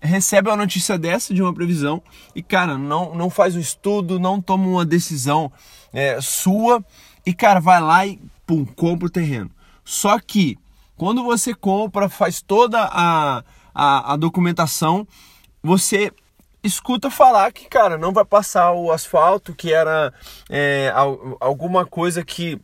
recebe 0.00 0.48
uma 0.48 0.56
notícia 0.56 0.96
dessa 0.96 1.34
de 1.34 1.42
uma 1.42 1.52
previsão 1.52 2.02
e 2.34 2.42
cara 2.42 2.78
não 2.78 3.14
não 3.14 3.28
faz 3.28 3.56
um 3.56 3.60
estudo, 3.60 4.20
não 4.20 4.40
toma 4.40 4.66
uma 4.66 4.84
decisão 4.84 5.50
é, 5.92 6.20
sua 6.20 6.84
e 7.26 7.34
cara 7.34 7.60
vai 7.60 7.80
lá 7.80 8.06
e 8.06 8.20
pum 8.46 8.64
compra 8.64 9.06
o 9.06 9.10
terreno. 9.10 9.50
Só 9.84 10.18
que 10.18 10.58
quando 10.96 11.22
você 11.22 11.54
compra, 11.54 12.08
faz 12.08 12.42
toda 12.42 12.80
a, 12.80 13.44
a, 13.74 14.12
a 14.12 14.16
documentação, 14.16 15.06
você 15.62 16.12
escuta 16.62 17.08
falar 17.08 17.52
que, 17.52 17.66
cara, 17.66 17.96
não 17.96 18.12
vai 18.12 18.24
passar 18.24 18.72
o 18.72 18.90
asfalto, 18.90 19.54
que 19.54 19.72
era 19.72 20.12
é, 20.50 20.92
alguma 21.40 21.86
coisa 21.86 22.24
que 22.24 22.60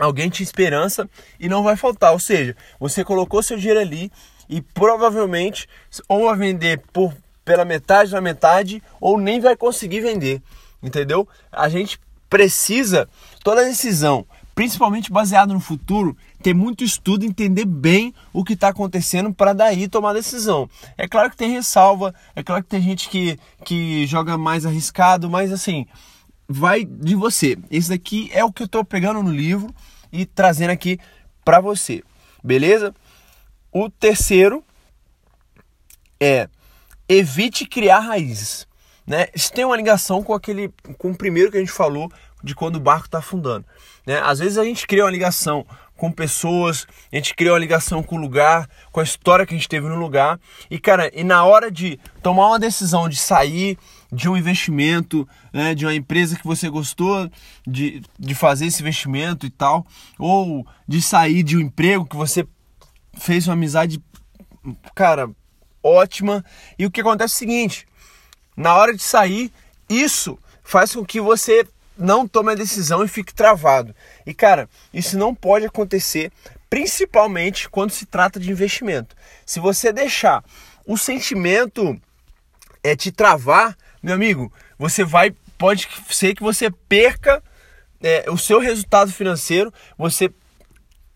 alguém 0.00 0.30
tinha 0.30 0.44
esperança 0.44 1.08
e 1.38 1.48
não 1.48 1.62
vai 1.62 1.76
faltar. 1.76 2.12
Ou 2.12 2.18
seja, 2.18 2.56
você 2.78 3.04
colocou 3.04 3.42
seu 3.42 3.56
dinheiro 3.56 3.80
ali 3.80 4.10
e 4.48 4.60
provavelmente 4.60 5.68
ou 6.08 6.26
vai 6.26 6.36
vender 6.36 6.82
por, 6.92 7.14
pela 7.44 7.64
metade 7.64 8.10
da 8.10 8.20
metade 8.20 8.82
ou 9.00 9.18
nem 9.18 9.40
vai 9.40 9.56
conseguir 9.56 10.00
vender. 10.00 10.42
Entendeu? 10.82 11.28
A 11.50 11.68
gente 11.68 12.00
precisa, 12.28 13.08
toda 13.44 13.64
decisão, 13.64 14.26
principalmente 14.54 15.12
baseado 15.12 15.52
no 15.52 15.60
futuro, 15.60 16.16
ter 16.42 16.54
muito 16.54 16.82
estudo, 16.82 17.24
entender 17.24 17.64
bem 17.64 18.12
o 18.32 18.44
que 18.44 18.54
está 18.54 18.68
acontecendo 18.68 19.32
para 19.32 19.52
daí 19.52 19.86
tomar 19.86 20.12
decisão. 20.12 20.68
É 20.98 21.06
claro 21.06 21.30
que 21.30 21.36
tem 21.36 21.52
ressalva, 21.52 22.14
é 22.34 22.42
claro 22.42 22.62
que 22.62 22.68
tem 22.68 22.82
gente 22.82 23.08
que, 23.08 23.38
que 23.64 24.06
joga 24.06 24.36
mais 24.36 24.66
arriscado, 24.66 25.30
mas 25.30 25.52
assim, 25.52 25.86
vai 26.52 26.84
de 26.84 27.14
você. 27.14 27.56
Esse 27.70 27.88
daqui 27.88 28.30
é 28.32 28.44
o 28.44 28.52
que 28.52 28.62
eu 28.62 28.66
estou 28.66 28.84
pegando 28.84 29.22
no 29.22 29.30
livro 29.30 29.74
e 30.12 30.26
trazendo 30.26 30.70
aqui 30.70 30.98
para 31.44 31.60
você, 31.60 32.02
beleza? 32.44 32.94
O 33.72 33.88
terceiro 33.88 34.62
é 36.20 36.48
evite 37.08 37.66
criar 37.66 38.00
raízes. 38.00 38.66
Né? 39.06 39.26
Isso 39.34 39.52
tem 39.52 39.64
uma 39.64 39.76
ligação 39.76 40.22
com 40.22 40.34
aquele, 40.34 40.72
com 40.98 41.10
o 41.10 41.16
primeiro 41.16 41.50
que 41.50 41.56
a 41.56 41.60
gente 41.60 41.72
falou 41.72 42.10
de 42.42 42.54
quando 42.54 42.76
o 42.76 42.80
barco 42.80 43.06
está 43.06 43.18
afundando. 43.18 43.64
Né? 44.06 44.20
Às 44.22 44.38
vezes 44.38 44.58
a 44.58 44.64
gente 44.64 44.86
cria 44.86 45.04
uma 45.04 45.10
ligação 45.10 45.66
com 45.96 46.10
pessoas, 46.10 46.86
a 47.12 47.16
gente 47.16 47.34
cria 47.34 47.52
uma 47.52 47.58
ligação 47.58 48.02
com 48.02 48.16
o 48.16 48.20
lugar, 48.20 48.68
com 48.90 49.00
a 49.00 49.04
história 49.04 49.46
que 49.46 49.54
a 49.54 49.56
gente 49.56 49.68
teve 49.68 49.88
no 49.88 49.96
lugar. 49.96 50.38
E 50.70 50.78
cara, 50.78 51.10
e 51.14 51.24
na 51.24 51.44
hora 51.44 51.70
de 51.70 51.98
tomar 52.22 52.48
uma 52.48 52.58
decisão 52.58 53.08
de 53.08 53.16
sair 53.16 53.78
de 54.12 54.28
um 54.28 54.36
investimento, 54.36 55.26
né, 55.52 55.74
de 55.74 55.86
uma 55.86 55.94
empresa 55.94 56.36
que 56.36 56.46
você 56.46 56.68
gostou 56.68 57.30
de, 57.66 58.02
de 58.18 58.34
fazer 58.34 58.66
esse 58.66 58.82
investimento 58.82 59.46
e 59.46 59.50
tal, 59.50 59.86
ou 60.18 60.66
de 60.86 61.00
sair 61.00 61.42
de 61.42 61.56
um 61.56 61.60
emprego 61.60 62.04
que 62.04 62.16
você 62.16 62.46
fez 63.14 63.48
uma 63.48 63.54
amizade, 63.54 64.02
cara, 64.94 65.30
ótima. 65.82 66.44
E 66.78 66.84
o 66.84 66.90
que 66.90 67.00
acontece 67.00 67.32
é 67.32 67.36
o 67.36 67.38
seguinte: 67.38 67.86
na 68.54 68.74
hora 68.74 68.94
de 68.94 69.02
sair, 69.02 69.50
isso 69.88 70.38
faz 70.62 70.94
com 70.94 71.04
que 71.04 71.20
você 71.20 71.66
não 71.96 72.28
tome 72.28 72.52
a 72.52 72.56
decisão 72.56 73.02
e 73.02 73.08
fique 73.08 73.34
travado. 73.34 73.94
E 74.26 74.34
cara, 74.34 74.68
isso 74.92 75.16
não 75.16 75.34
pode 75.34 75.64
acontecer, 75.64 76.30
principalmente 76.68 77.68
quando 77.68 77.90
se 77.90 78.04
trata 78.04 78.38
de 78.38 78.50
investimento. 78.50 79.16
Se 79.46 79.58
você 79.58 79.92
deixar 79.92 80.44
o 80.86 80.98
sentimento 80.98 81.98
é 82.82 82.96
te 82.96 83.12
travar, 83.12 83.76
meu 84.02 84.14
amigo, 84.14 84.52
você 84.78 85.04
vai 85.04 85.34
pode 85.62 85.88
ser 86.10 86.34
que 86.34 86.42
você 86.42 86.70
perca 86.70 87.40
é, 88.02 88.28
o 88.28 88.36
seu 88.36 88.58
resultado 88.58 89.12
financeiro, 89.12 89.72
você 89.96 90.28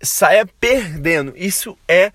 saia 0.00 0.46
perdendo. 0.60 1.32
Isso 1.36 1.76
é 1.88 2.12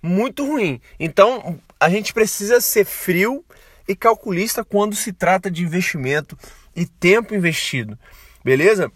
muito 0.00 0.46
ruim. 0.46 0.80
Então, 0.98 1.58
a 1.80 1.90
gente 1.90 2.14
precisa 2.14 2.60
ser 2.60 2.84
frio 2.84 3.44
e 3.88 3.96
calculista 3.96 4.64
quando 4.64 4.94
se 4.94 5.12
trata 5.12 5.50
de 5.50 5.64
investimento 5.64 6.38
e 6.74 6.86
tempo 6.86 7.34
investido. 7.34 7.98
Beleza? 8.44 8.92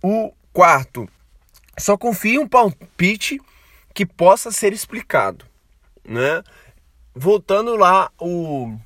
O 0.00 0.32
quarto, 0.52 1.08
só 1.76 1.96
confie 1.96 2.34
em 2.34 2.38
um 2.38 2.48
palpite 2.48 3.40
que 3.92 4.06
possa 4.06 4.52
ser 4.52 4.72
explicado, 4.72 5.44
né? 6.04 6.44
Voltando 7.12 7.74
lá 7.74 8.12
o 8.18 8.78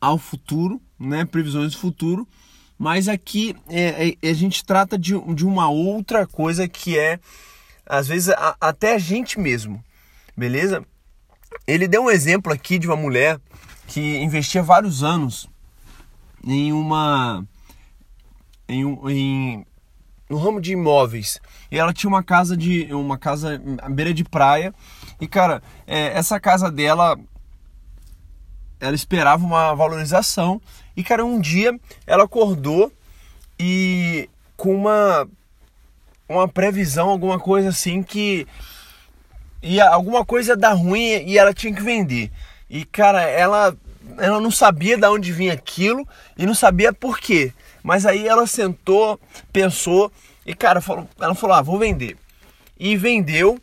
ao 0.00 0.18
futuro, 0.18 0.80
né? 0.98 1.24
Previsões 1.24 1.72
do 1.72 1.78
futuro, 1.78 2.26
mas 2.78 3.08
aqui 3.08 3.54
é, 3.68 4.16
é, 4.22 4.30
a 4.30 4.34
gente 4.34 4.64
trata 4.64 4.98
de, 4.98 5.12
de 5.34 5.44
uma 5.44 5.68
outra 5.68 6.26
coisa 6.26 6.66
que 6.66 6.98
é 6.98 7.20
às 7.84 8.06
vezes 8.06 8.30
a, 8.30 8.56
até 8.60 8.94
a 8.94 8.98
gente 8.98 9.38
mesmo, 9.38 9.84
beleza? 10.36 10.84
Ele 11.66 11.88
deu 11.88 12.04
um 12.04 12.10
exemplo 12.10 12.52
aqui 12.52 12.78
de 12.78 12.86
uma 12.86 12.96
mulher 12.96 13.38
que 13.86 14.18
investia 14.18 14.62
vários 14.62 15.02
anos 15.02 15.48
em 16.44 16.72
uma 16.72 17.44
em, 18.68 18.84
em 19.10 19.66
no 20.28 20.38
ramo 20.38 20.60
de 20.60 20.72
imóveis 20.72 21.40
e 21.70 21.78
ela 21.78 21.92
tinha 21.92 22.08
uma 22.08 22.22
casa 22.22 22.56
de 22.56 22.84
uma 22.94 23.18
casa 23.18 23.60
à 23.82 23.90
beira 23.90 24.14
de 24.14 24.22
praia 24.22 24.72
e 25.20 25.26
cara 25.26 25.60
é, 25.86 26.16
essa 26.16 26.38
casa 26.38 26.70
dela 26.70 27.18
ela 28.80 28.94
esperava 28.94 29.44
uma 29.44 29.74
valorização 29.74 30.60
e 30.96 31.04
cara 31.04 31.24
um 31.24 31.40
dia 31.40 31.78
ela 32.06 32.24
acordou 32.24 32.92
e 33.58 34.28
com 34.56 34.74
uma 34.74 35.28
uma 36.28 36.48
previsão 36.48 37.08
alguma 37.08 37.38
coisa 37.38 37.68
assim 37.68 38.02
que 38.02 38.46
ia 39.62 39.88
alguma 39.88 40.24
coisa 40.24 40.56
dar 40.56 40.72
ruim 40.72 41.24
e 41.26 41.38
ela 41.38 41.52
tinha 41.52 41.74
que 41.74 41.82
vender 41.82 42.30
e 42.68 42.84
cara 42.84 43.22
ela 43.22 43.76
ela 44.18 44.40
não 44.40 44.50
sabia 44.50 44.96
de 44.96 45.06
onde 45.06 45.32
vinha 45.32 45.52
aquilo 45.52 46.06
e 46.36 46.46
não 46.46 46.54
sabia 46.54 46.92
por 46.92 47.18
quê. 47.18 47.52
Mas 47.82 48.04
aí 48.04 48.26
ela 48.26 48.46
sentou, 48.46 49.18
pensou 49.52 50.12
e, 50.44 50.54
cara, 50.54 50.80
falou, 50.80 51.08
ela 51.20 51.34
falou: 51.34 51.56
ah, 51.56 51.62
vou 51.62 51.78
vender. 51.78 52.16
E 52.78 52.96
vendeu. 52.96 53.58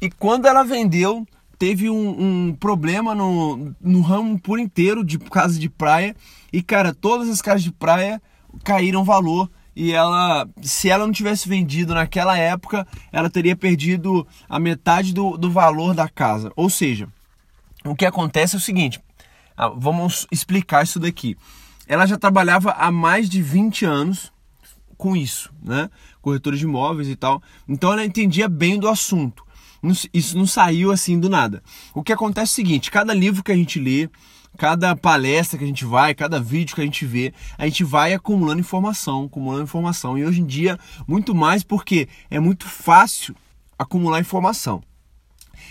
E 0.00 0.10
quando 0.10 0.46
ela 0.46 0.62
vendeu, 0.64 1.26
teve 1.62 1.88
um, 1.88 2.48
um, 2.48 2.52
problema 2.52 3.14
no, 3.14 3.72
no 3.80 4.00
ramo 4.00 4.36
por 4.36 4.58
inteiro 4.58 5.04
de 5.04 5.16
casa 5.16 5.56
de 5.60 5.68
praia. 5.68 6.16
E, 6.52 6.60
cara, 6.60 6.92
todas 6.92 7.28
as 7.28 7.40
casas 7.40 7.62
de 7.62 7.70
praia 7.70 8.20
caíram 8.64 9.04
valor. 9.04 9.48
E 9.76 9.92
ela, 9.92 10.48
se 10.60 10.90
ela 10.90 11.06
não 11.06 11.12
tivesse 11.12 11.48
vendido 11.48 11.94
naquela 11.94 12.36
época, 12.36 12.84
ela 13.12 13.30
teria 13.30 13.54
perdido 13.54 14.26
a 14.48 14.58
metade 14.58 15.14
do, 15.14 15.36
do 15.36 15.52
valor 15.52 15.94
da 15.94 16.08
casa. 16.08 16.50
Ou 16.56 16.68
seja, 16.68 17.08
o 17.84 17.94
que 17.94 18.06
acontece 18.06 18.56
é 18.56 18.58
o 18.58 18.60
seguinte: 18.60 19.00
ah, 19.56 19.68
vamos 19.68 20.26
explicar 20.32 20.82
isso 20.82 20.98
daqui. 20.98 21.36
Ela 21.86 22.06
já 22.06 22.18
trabalhava 22.18 22.72
há 22.72 22.90
mais 22.90 23.30
de 23.30 23.40
20 23.40 23.84
anos 23.84 24.32
com 24.96 25.14
isso, 25.14 25.48
né? 25.62 25.88
Corretora 26.20 26.56
de 26.56 26.64
imóveis 26.64 27.08
e 27.08 27.14
tal. 27.14 27.40
Então 27.68 27.92
ela 27.92 28.04
entendia 28.04 28.48
bem 28.48 28.80
do 28.80 28.88
assunto. 28.88 29.44
Isso 30.12 30.38
não 30.38 30.46
saiu 30.46 30.92
assim 30.92 31.18
do 31.18 31.28
nada. 31.28 31.62
O 31.94 32.02
que 32.02 32.12
acontece 32.12 32.52
é 32.52 32.54
o 32.54 32.66
seguinte: 32.66 32.90
cada 32.90 33.12
livro 33.12 33.42
que 33.42 33.50
a 33.50 33.56
gente 33.56 33.80
lê, 33.80 34.08
cada 34.56 34.94
palestra 34.94 35.58
que 35.58 35.64
a 35.64 35.66
gente 35.66 35.84
vai, 35.84 36.14
cada 36.14 36.40
vídeo 36.40 36.74
que 36.74 36.80
a 36.80 36.84
gente 36.84 37.04
vê, 37.04 37.32
a 37.58 37.64
gente 37.66 37.82
vai 37.82 38.12
acumulando 38.12 38.60
informação, 38.60 39.24
acumulando 39.24 39.64
informação. 39.64 40.16
E 40.16 40.24
hoje 40.24 40.40
em 40.40 40.46
dia, 40.46 40.78
muito 41.06 41.34
mais 41.34 41.62
porque 41.62 42.08
é 42.30 42.38
muito 42.38 42.68
fácil 42.68 43.34
acumular 43.78 44.20
informação. 44.20 44.82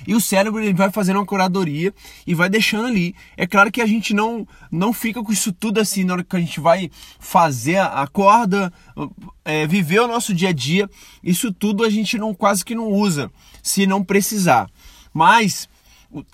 E 0.08 0.15
o 0.15 0.22
cérebro 0.22 0.62
ele 0.62 0.74
vai 0.74 0.91
fazendo 0.91 1.17
uma 1.17 1.25
curadoria 1.25 1.93
e 2.25 2.34
vai 2.34 2.50
deixando 2.50 2.88
ali. 2.88 3.15
É 3.38 3.46
claro 3.46 3.72
que 3.72 3.81
a 3.81 3.86
gente 3.86 4.13
não 4.13 4.48
não 4.72 4.93
fica 4.93 5.24
com 5.24 5.31
isso 5.31 5.51
tudo 5.51 5.79
assim 5.79 6.03
na 6.03 6.13
hora 6.13 6.24
que 6.24 6.36
a 6.36 6.39
gente 6.39 6.60
vai 6.60 6.89
fazer, 7.20 7.77
acorda, 7.77 8.72
é, 9.43 9.67
viver 9.67 10.01
o 10.01 10.08
nosso 10.08 10.34
dia 10.34 10.50
a 10.50 10.53
dia. 10.53 10.89
Isso 11.24 11.51
tudo 11.51 11.84
a 11.84 11.89
gente 11.89 12.17
não 12.17 12.34
quase 12.34 12.63
que 12.63 12.75
não 12.75 12.88
usa, 12.88 13.31
se 13.62 13.86
não 13.86 14.03
precisar. 14.03 14.70
mas 15.13 15.70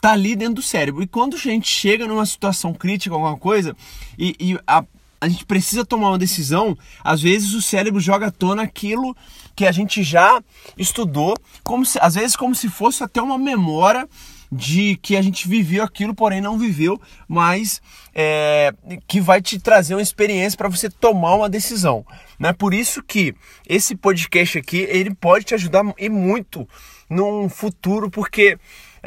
tá 0.02 0.14
ali 0.14 0.36
dentro 0.36 0.56
do 0.56 0.62
cérebro. 0.62 1.04
E 1.04 1.08
quando 1.08 1.36
a 1.36 1.40
gente 1.40 1.68
chega 1.68 2.08
numa 2.08 2.26
situação 2.26 2.74
crítica, 2.74 3.14
alguma 3.14 3.38
coisa, 3.38 3.76
e, 4.18 4.36
e 4.40 4.60
a, 4.66 4.84
a 5.20 5.28
gente 5.28 5.46
precisa 5.46 5.86
tomar 5.86 6.10
uma 6.10 6.18
decisão, 6.18 6.78
às 7.04 7.22
vezes 7.22 7.54
o 7.54 7.62
cérebro 7.62 8.00
joga 8.00 8.28
à 8.28 8.32
tona 8.32 8.64
aquilo 8.64 9.16
que 9.56 9.66
a 9.66 9.72
gente 9.72 10.04
já 10.04 10.42
estudou, 10.78 11.36
como 11.64 11.86
se, 11.86 11.98
às 12.00 12.16
vezes 12.16 12.36
como 12.36 12.54
se 12.54 12.70
fosse 12.70 13.04
até 13.04 13.22
uma 13.22 13.38
memória 13.38 14.08
de 14.52 14.98
que 15.02 15.18
a 15.18 15.22
gente 15.22 15.48
viveu 15.48 15.84
aquilo, 15.84 16.14
porém 16.14 16.40
não 16.40 16.58
viveu, 16.58 17.02
mas 17.28 17.82
é, 18.14 18.74
que 19.08 19.20
vai 19.20 19.42
te 19.42 19.60
trazer 19.60 19.96
uma 19.96 20.02
experiência 20.02 20.58
para 20.58 20.70
você 20.70 20.90
tomar 20.90 21.36
uma 21.36 21.50
decisão. 21.50 22.06
Né? 22.40 22.54
Por 22.54 22.74
isso 22.74 23.04
que 23.04 23.36
esse 23.68 23.96
podcast 23.96 24.58
aqui 24.58 24.78
ele 24.90 25.14
pode 25.14 25.46
te 25.46 25.54
ajudar 25.54 25.84
e 25.98 26.08
muito 26.08 26.68
num 27.10 27.50
futuro, 27.50 28.10
porque 28.10 28.58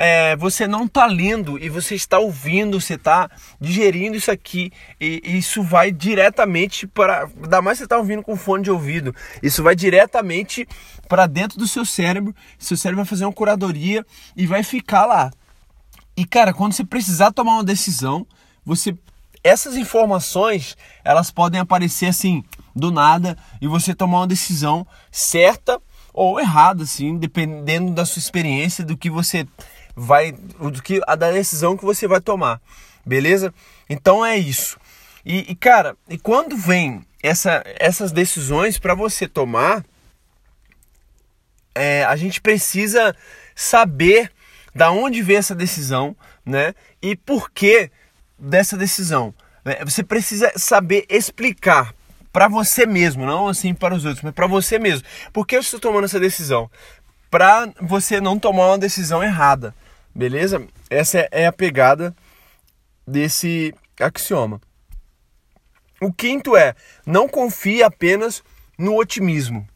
é, 0.02 0.34
você 0.34 0.66
não 0.66 0.86
está 0.86 1.04
lendo 1.04 1.62
e 1.62 1.68
você 1.68 1.94
está 1.94 2.18
ouvindo, 2.18 2.80
você 2.80 2.94
está 2.94 3.30
digerindo 3.60 4.16
isso 4.16 4.30
aqui 4.30 4.72
e 4.98 5.20
isso 5.36 5.62
vai 5.62 5.92
diretamente 5.92 6.86
para. 6.86 7.28
Ainda 7.42 7.60
mais 7.60 7.76
você 7.76 7.84
está 7.84 7.98
ouvindo 7.98 8.22
com 8.22 8.34
fone 8.34 8.64
de 8.64 8.70
ouvido, 8.70 9.14
isso 9.42 9.62
vai 9.62 9.76
diretamente 9.76 10.66
para 11.06 11.26
dentro 11.26 11.58
do 11.58 11.68
seu 11.68 11.84
cérebro. 11.84 12.34
Seu 12.58 12.78
cérebro 12.78 13.04
vai 13.04 13.10
fazer 13.10 13.26
uma 13.26 13.32
curadoria 13.32 14.02
e 14.34 14.46
vai 14.46 14.62
ficar 14.62 15.04
lá. 15.04 15.30
E 16.16 16.24
cara, 16.24 16.54
quando 16.54 16.72
você 16.72 16.82
precisar 16.82 17.30
tomar 17.30 17.56
uma 17.56 17.64
decisão, 17.64 18.26
você 18.64 18.96
essas 19.44 19.76
informações 19.76 20.78
elas 21.04 21.30
podem 21.30 21.60
aparecer 21.60 22.06
assim 22.06 22.42
do 22.74 22.90
nada 22.90 23.36
e 23.60 23.66
você 23.66 23.94
tomar 23.94 24.20
uma 24.20 24.26
decisão 24.26 24.86
certa 25.12 25.78
ou 26.12 26.40
errada, 26.40 26.84
assim, 26.84 27.16
dependendo 27.18 27.92
da 27.92 28.04
sua 28.04 28.18
experiência, 28.18 28.84
do 28.84 28.96
que 28.96 29.08
você 29.08 29.46
vai 29.94 30.32
do 30.32 30.82
que 30.82 31.00
a 31.06 31.14
da 31.14 31.30
decisão 31.30 31.76
que 31.76 31.84
você 31.84 32.06
vai 32.06 32.20
tomar, 32.20 32.60
beleza? 33.04 33.52
Então 33.88 34.24
é 34.24 34.36
isso. 34.36 34.78
E, 35.24 35.50
e 35.50 35.54
cara, 35.54 35.96
e 36.08 36.16
quando 36.18 36.56
vem 36.56 37.04
essa, 37.22 37.62
essas 37.78 38.12
decisões 38.12 38.78
para 38.78 38.94
você 38.94 39.28
tomar, 39.28 39.84
é, 41.74 42.04
a 42.04 42.16
gente 42.16 42.40
precisa 42.40 43.14
saber 43.54 44.32
da 44.74 44.90
onde 44.90 45.22
vem 45.22 45.36
essa 45.36 45.54
decisão, 45.54 46.16
né? 46.44 46.74
E 47.02 47.14
por 47.14 47.50
que 47.50 47.90
dessa 48.38 48.76
decisão. 48.76 49.34
É, 49.64 49.84
você 49.84 50.02
precisa 50.02 50.50
saber 50.56 51.04
explicar 51.08 51.94
para 52.32 52.48
você 52.48 52.86
mesmo, 52.86 53.26
não 53.26 53.48
assim 53.48 53.74
para 53.74 53.94
os 53.94 54.04
outros, 54.04 54.22
mas 54.22 54.32
para 54.32 54.46
você 54.46 54.78
mesmo. 54.78 55.06
Por 55.32 55.46
que 55.46 55.56
eu 55.56 55.60
estou 55.60 55.78
tomando 55.78 56.04
essa 56.04 56.20
decisão? 56.20 56.70
Para 57.30 57.72
você 57.80 58.20
não 58.20 58.38
tomar 58.38 58.68
uma 58.68 58.78
decisão 58.78 59.22
errada. 59.22 59.74
Beleza? 60.14 60.66
Essa 60.88 61.28
é 61.30 61.46
a 61.46 61.52
pegada 61.52 62.14
desse 63.06 63.72
axioma. 64.00 64.60
O 66.00 66.12
quinto 66.12 66.56
é: 66.56 66.74
não 67.06 67.28
confie 67.28 67.82
apenas 67.82 68.42
no 68.76 68.96
otimismo. 68.96 69.68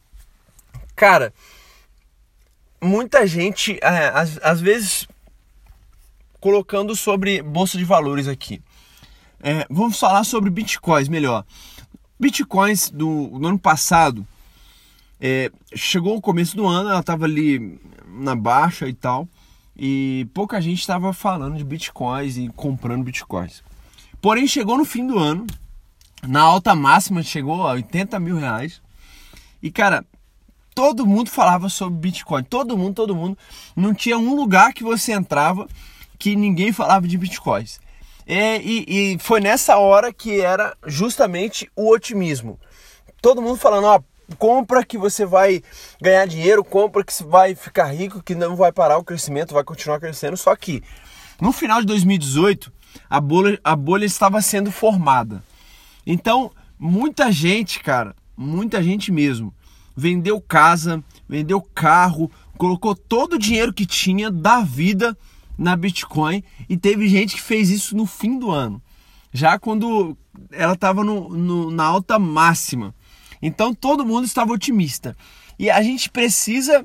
Cara, 0.97 1.33
muita 2.81 3.27
gente, 3.27 3.79
é, 3.83 4.09
às, 4.09 4.39
às, 4.43 4.61
vezes, 4.61 5.07
colocando 6.41 6.97
sobre 6.97 7.43
bolsa 7.43 7.79
de 7.79 7.85
valores 7.85 8.27
aqui. 8.27 8.63
É, 9.43 9.67
vamos 9.69 9.99
falar 9.99 10.25
sobre 10.25 10.51
bitcoins 10.51 11.09
melhor. 11.09 11.45
Bitcoins 12.19 12.91
do, 12.91 13.27
do 13.39 13.47
ano 13.47 13.59
passado 13.59 14.27
é, 15.21 15.51
chegou 15.75 16.17
o 16.17 16.21
começo 16.21 16.57
do 16.57 16.67
ano, 16.67 16.91
ela 16.91 17.01
estava 17.01 17.25
ali 17.25 17.81
na 18.07 18.35
baixa 18.35 18.89
e 18.89 18.95
tal 18.95 19.29
e 19.77 20.29
pouca 20.33 20.61
gente 20.61 20.81
estava 20.81 21.13
falando 21.13 21.57
de 21.57 21.65
bitcoins 21.65 22.37
e 22.37 22.49
comprando 22.49 23.05
bitcoins. 23.05 23.63
Porém, 24.21 24.47
chegou 24.47 24.79
no 24.79 24.85
fim 24.85 25.07
do 25.07 25.19
ano, 25.19 25.47
na 26.27 26.41
alta 26.41 26.75
máxima, 26.75 27.23
chegou 27.23 27.67
a 27.67 27.73
80 27.73 28.19
mil 28.21 28.37
reais. 28.37 28.81
E 29.63 29.71
cara, 29.71 30.05
todo 30.75 31.07
mundo 31.07 31.29
falava 31.29 31.69
sobre 31.69 31.99
bitcoin, 31.99 32.45
todo 32.45 32.79
mundo, 32.79 32.95
todo 32.95 33.17
mundo. 33.17 33.37
Não 33.75 33.93
tinha 33.93 34.17
um 34.17 34.35
lugar 34.35 34.73
que 34.73 34.85
você 34.85 35.13
entrava 35.13 35.67
que 36.19 36.37
ninguém 36.37 36.73
falava 36.73 37.09
de 37.09 37.19
bitcoins. 37.19 37.81
É, 38.27 38.59
e, 38.63 38.85
e, 38.89 39.19
foi 39.19 39.39
nessa 39.41 39.77
hora 39.77 40.11
que 40.11 40.41
era 40.41 40.75
justamente 40.87 41.71
o 41.77 41.91
otimismo. 41.91 42.59
Todo 43.21 43.43
mundo 43.43 43.57
falando, 43.57 43.85
ó, 43.85 44.01
compra 44.39 44.85
que 44.85 44.99
você 44.99 45.25
vai 45.25 45.63
ganhar 46.01 46.27
dinheiro, 46.27 46.65
compra 46.65 47.05
que 47.05 47.13
você 47.13 47.25
vai 47.25 47.55
ficar 47.55 47.87
rico, 47.87 48.23
que 48.23 48.35
não 48.35 48.57
vai 48.57 48.73
parar 48.73 48.99
o 48.99 49.05
crescimento, 49.05 49.55
vai 49.55 49.65
continuar 49.65 50.01
crescendo. 50.01 50.37
Só 50.37 50.55
que 50.57 50.83
no 51.41 51.53
final 51.53 51.81
de 51.81 51.87
2018, 51.87 52.73
a 53.09 53.21
bolha, 53.21 53.59
a 53.63 53.77
bolha 53.77 54.05
estava 54.05 54.41
sendo 54.41 54.71
formada. 54.71 55.43
Então, 56.07 56.51
muita 56.79 57.31
gente, 57.33 57.81
cara, 57.81 58.15
muita 58.37 58.83
gente 58.83 59.11
mesmo, 59.11 59.55
vendeu 59.97 60.41
casa, 60.41 61.03
vendeu 61.29 61.61
carro, 61.61 62.31
colocou 62.59 62.95
todo 62.95 63.35
o 63.35 63.39
dinheiro 63.39 63.73
que 63.73 63.87
tinha 63.87 64.31
da 64.31 64.61
vida 64.61 65.17
na 65.57 65.77
Bitcoin 65.77 66.43
e 66.69 66.77
teve 66.77 67.09
gente 67.09 67.37
que 67.37 67.43
fez 67.43 67.71
isso 67.71 67.97
no 67.97 68.07
fim 68.07 68.39
do 68.39 68.51
ano, 68.51 68.83
já 69.33 69.59
quando 69.59 70.17
ela 70.51 70.75
estava 70.75 71.03
na 71.05 71.85
alta 71.85 72.19
máxima. 72.19 72.95
Então 73.45 73.75
todo 73.75 74.07
mundo 74.07 74.25
estava 74.25 74.55
otimista. 74.55 75.15
E 75.59 75.71
a 75.71 75.83
gente 75.83 76.09
precisa 76.09 76.83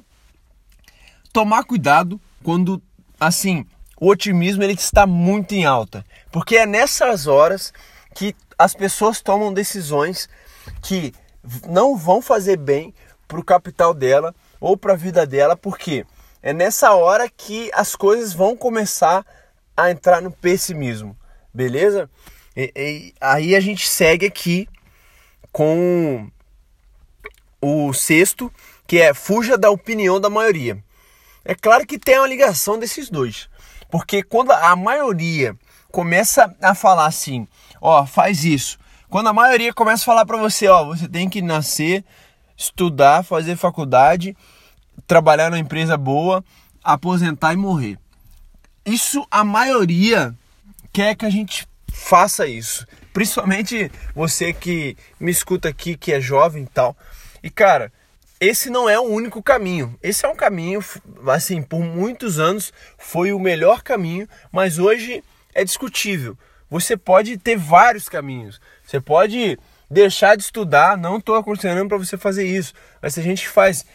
tomar 1.31 1.63
cuidado 1.63 2.19
quando, 2.43 2.81
assim, 3.17 3.65
o 3.97 4.09
otimismo 4.09 4.61
ele 4.61 4.73
está 4.73 5.07
muito 5.07 5.53
em 5.53 5.63
alta, 5.63 6.05
porque 6.29 6.57
é 6.57 6.65
nessas 6.65 7.27
horas 7.27 7.73
que 8.13 8.35
as 8.57 8.73
pessoas 8.73 9.21
tomam 9.21 9.53
decisões 9.53 10.27
que 10.81 11.13
não 11.69 11.95
vão 11.95 12.21
fazer 12.21 12.57
bem 12.57 12.93
para 13.25 13.39
o 13.39 13.43
capital 13.43 13.93
dela 13.93 14.35
ou 14.59 14.75
para 14.75 14.93
a 14.93 14.97
vida 14.97 15.25
dela, 15.25 15.55
porque 15.55 16.05
é 16.43 16.51
nessa 16.51 16.91
hora 16.91 17.29
que 17.29 17.71
as 17.73 17.95
coisas 17.95 18.33
vão 18.33 18.57
começar 18.57 19.25
a 19.77 19.89
entrar 19.89 20.21
no 20.21 20.29
pessimismo, 20.31 21.15
beleza? 21.53 22.09
E, 22.53 22.73
e, 22.75 23.13
aí 23.21 23.55
a 23.55 23.61
gente 23.61 23.87
segue 23.87 24.25
aqui 24.25 24.67
com 25.53 26.29
o 27.61 27.93
sexto, 27.93 28.51
que 28.87 28.99
é 28.99 29.13
fuja 29.13 29.57
da 29.57 29.69
opinião 29.69 30.19
da 30.19 30.29
maioria. 30.29 30.83
É 31.43 31.55
claro 31.55 31.85
que 31.85 31.99
tem 31.99 32.17
uma 32.17 32.27
ligação 32.27 32.77
desses 32.77 33.09
dois, 33.09 33.49
porque 33.89 34.21
quando 34.23 34.51
a 34.51 34.75
maioria 34.75 35.55
começa 35.91 36.55
a 36.61 36.75
falar 36.75 37.05
assim, 37.05 37.47
ó, 37.81 38.05
faz 38.05 38.43
isso. 38.45 38.77
Quando 39.09 39.27
a 39.27 39.33
maioria 39.33 39.73
começa 39.73 40.03
a 40.03 40.05
falar 40.05 40.25
para 40.25 40.37
você, 40.37 40.67
ó, 40.67 40.85
você 40.85 41.07
tem 41.07 41.27
que 41.27 41.41
nascer, 41.41 42.03
estudar, 42.55 43.23
fazer 43.23 43.55
faculdade, 43.55 44.35
trabalhar 45.07 45.49
numa 45.49 45.59
empresa 45.59 45.97
boa, 45.97 46.43
aposentar 46.83 47.53
e 47.53 47.57
morrer. 47.57 47.97
Isso 48.85 49.25
a 49.31 49.43
maioria 49.43 50.35
quer 50.93 51.15
que 51.15 51.25
a 51.25 51.29
gente 51.29 51.67
faça 51.91 52.47
isso. 52.47 52.85
Principalmente 53.13 53.91
você 54.15 54.53
que 54.53 54.95
me 55.19 55.31
escuta 55.31 55.69
aqui, 55.69 55.97
que 55.97 56.13
é 56.13 56.21
jovem 56.21 56.63
e 56.63 56.67
tal. 56.67 56.95
E 57.43 57.49
cara, 57.49 57.91
esse 58.39 58.69
não 58.69 58.89
é 58.89 58.97
o 58.99 59.03
único 59.03 59.43
caminho. 59.43 59.97
Esse 60.01 60.25
é 60.25 60.29
um 60.29 60.35
caminho, 60.35 60.83
assim, 61.27 61.61
por 61.61 61.81
muitos 61.81 62.39
anos 62.39 62.71
foi 62.97 63.33
o 63.33 63.39
melhor 63.39 63.83
caminho, 63.83 64.27
mas 64.51 64.79
hoje 64.79 65.23
é 65.53 65.63
discutível. 65.63 66.37
Você 66.69 66.95
pode 66.95 67.37
ter 67.37 67.57
vários 67.57 68.07
caminhos. 68.07 68.61
Você 68.85 69.01
pode 69.01 69.57
deixar 69.89 70.37
de 70.37 70.43
estudar, 70.43 70.97
não 70.97 71.17
estou 71.17 71.35
aconselhando 71.35 71.89
para 71.89 71.97
você 71.97 72.17
fazer 72.17 72.45
isso. 72.45 72.73
Mas 73.01 73.17
a 73.17 73.21
gente 73.21 73.47
faz 73.47 73.85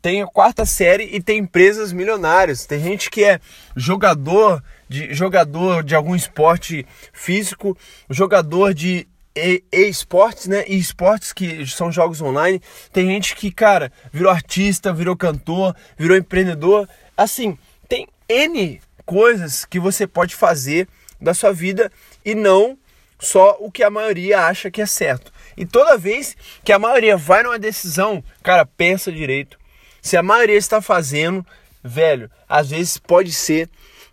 tem 0.00 0.22
a 0.22 0.26
quarta 0.26 0.64
série 0.64 1.04
e 1.04 1.22
tem 1.22 1.38
empresas 1.38 1.92
milionárias. 1.92 2.64
Tem 2.64 2.80
gente 2.80 3.10
que 3.10 3.22
é 3.22 3.38
jogador 3.76 4.62
de 4.88 5.12
jogador 5.12 5.84
de 5.84 5.94
algum 5.94 6.14
esporte 6.14 6.86
físico, 7.12 7.76
jogador 8.08 8.72
de 8.72 9.06
e-esportes, 9.36 10.46
né? 10.46 10.64
E 10.66 10.78
esportes 10.78 11.32
que 11.32 11.66
são 11.66 11.92
jogos 11.92 12.22
online. 12.22 12.60
Tem 12.92 13.06
gente 13.06 13.36
que, 13.36 13.50
cara, 13.50 13.92
virou 14.12 14.30
artista, 14.30 14.92
virou 14.92 15.16
cantor, 15.16 15.76
virou 15.96 16.16
empreendedor. 16.16 16.88
Assim, 17.16 17.58
tem 17.88 18.08
N 18.28 18.80
coisas 19.04 19.64
que 19.64 19.78
você 19.78 20.06
pode 20.06 20.34
fazer 20.34 20.88
da 21.20 21.34
sua 21.34 21.52
vida 21.52 21.92
e 22.24 22.34
não 22.34 22.76
só 23.18 23.56
o 23.60 23.70
que 23.70 23.82
a 23.82 23.90
maioria 23.90 24.46
acha 24.46 24.70
que 24.70 24.82
é 24.82 24.86
certo. 24.86 25.32
E 25.56 25.64
toda 25.64 25.96
vez 25.96 26.36
que 26.64 26.72
a 26.72 26.78
maioria 26.78 27.16
vai 27.16 27.42
numa 27.42 27.58
decisão, 27.58 28.22
cara, 28.42 28.66
pensa 28.66 29.12
direito. 29.12 29.58
Se 30.02 30.16
a 30.16 30.22
maioria 30.22 30.56
está 30.56 30.82
fazendo, 30.82 31.44
velho, 31.82 32.30
às 32.48 32.70
vezes 32.70 32.98
pode 32.98 33.32
ser 33.32 33.68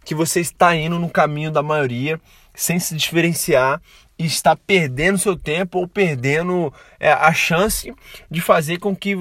que 0.05 0.15
você 0.15 0.39
está 0.39 0.75
indo 0.75 0.99
no 0.99 1.09
caminho 1.09 1.51
da 1.51 1.61
maioria 1.61 2.19
sem 2.55 2.79
se 2.79 2.95
diferenciar 2.95 3.81
está 4.17 4.55
perdendo 4.55 5.17
seu 5.17 5.35
tempo 5.35 5.79
ou 5.79 5.87
perdendo 5.87 6.73
é, 6.99 7.11
a 7.11 7.33
chance 7.33 7.93
de 8.29 8.41
fazer 8.41 8.79
com 8.79 8.95
que 8.95 9.17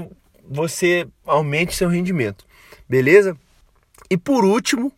você 0.48 1.08
aumente 1.26 1.74
seu 1.74 1.88
rendimento. 1.88 2.44
Beleza? 2.88 3.36
E 4.10 4.16
por 4.16 4.44
último, 4.44 4.92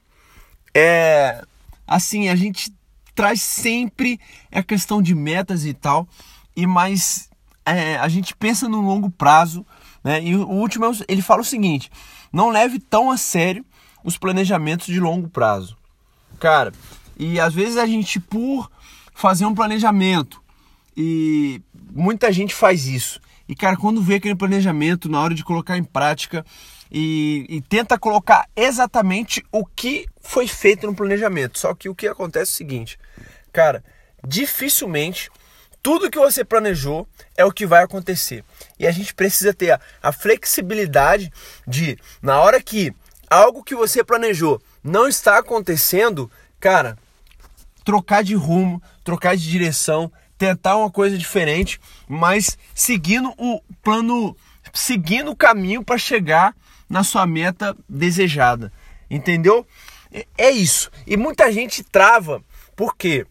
é 0.75 1.43
assim, 1.87 2.29
a 2.29 2.37
gente 2.37 2.73
traz 3.15 3.41
sempre 3.41 4.19
a 4.51 4.63
questão 4.63 5.01
de 5.01 5.15
metas 5.15 5.65
e 5.65 5.73
tal, 5.73 6.09
e 6.57 6.67
mais 6.67 7.31
é, 7.65 7.97
a 7.97 8.09
gente 8.09 8.35
pensa 8.35 8.69
no 8.69 8.81
longo 8.81 9.11
prazo, 9.11 9.65
né? 10.03 10.23
E 10.23 10.35
o 10.35 10.49
último 10.49 10.85
ele 11.09 11.23
fala 11.23 11.41
o 11.41 11.45
seguinte: 11.45 11.91
não 12.33 12.51
leve 12.51 12.79
tão 12.79 13.11
a 13.11 13.17
sério 13.17 13.65
os 14.03 14.19
planejamentos 14.19 14.87
de 14.87 15.01
longo 15.01 15.29
prazo. 15.29 15.77
Cara, 16.39 16.73
e 17.17 17.39
às 17.39 17.55
vezes 17.55 17.77
a 17.77 17.87
gente 17.87 18.19
por 18.19 18.71
fazer 19.15 19.47
um 19.47 19.55
planejamento 19.55 20.43
e 20.97 21.63
muita 21.93 22.33
gente 22.33 22.55
faz 22.55 22.87
isso. 22.87 23.21
E 23.49 23.55
cara, 23.55 23.77
quando 23.77 24.03
vê 24.03 24.17
aquele 24.17 24.35
planejamento 24.35 25.09
na 25.09 25.21
hora 25.21 25.35
de 25.35 25.45
colocar 25.45 25.77
em 25.79 25.85
prática 25.85 26.45
e, 26.91 27.47
e 27.49 27.61
tenta 27.61 27.99
colocar 27.99 28.49
exatamente 28.55 29.45
o 29.51 29.65
que 29.65 30.07
foi 30.21 30.47
feito 30.47 30.87
no 30.87 30.95
planejamento. 30.95 31.59
Só 31.59 31.75
que 31.75 31.89
o 31.89 31.95
que 31.95 32.07
acontece 32.07 32.53
é 32.53 32.55
o 32.55 32.57
seguinte, 32.57 32.99
cara, 33.53 33.85
dificilmente 34.27 35.31
tudo 35.83 36.11
que 36.11 36.19
você 36.19 36.43
planejou 36.43 37.07
é 37.37 37.45
o 37.45 37.53
que 37.53 37.67
vai 37.67 37.83
acontecer. 37.83 38.43
E 38.79 38.87
a 38.87 38.91
gente 38.91 39.13
precisa 39.13 39.53
ter 39.53 39.73
a, 39.73 39.81
a, 40.03 40.13
flexibilidade 40.13 41.31
de, 41.67 41.99
na 42.23 42.41
hora 42.41 42.59
que 42.63 42.95
algo 43.29 43.63
que 43.63 43.75
você 43.75 44.03
planejou 44.03 44.63
não 44.83 45.07
está 45.07 45.37
acontecendo, 45.37 46.31
cara, 46.59 46.97
trocar 47.85 48.25
de 48.25 48.35
rumo, 48.35 48.83
trocar 49.05 49.37
de 49.37 49.49
direção, 49.49 50.11
tentar 50.37 50.77
uma 50.77 50.91
coisa 50.91 51.17
diferente, 51.17 51.81
mas 52.09 52.59
seguindo 52.75 53.33
o 53.39 53.61
plano, 53.83 54.37
seguindo 54.73 55.31
o 55.31 55.37
caminho 55.37 55.85
para 55.85 55.99
chegar 55.99 56.57
na 56.89 57.05
sua 57.05 57.27
meta 57.27 57.77
desejada. 57.89 58.73
Entendeu? 59.09 59.67
É 60.37 60.51
isso. 60.51 60.91
E 61.07 61.17
muita 61.17 61.53
gente 61.53 61.85
trava 61.85 62.43
porque 62.75 63.27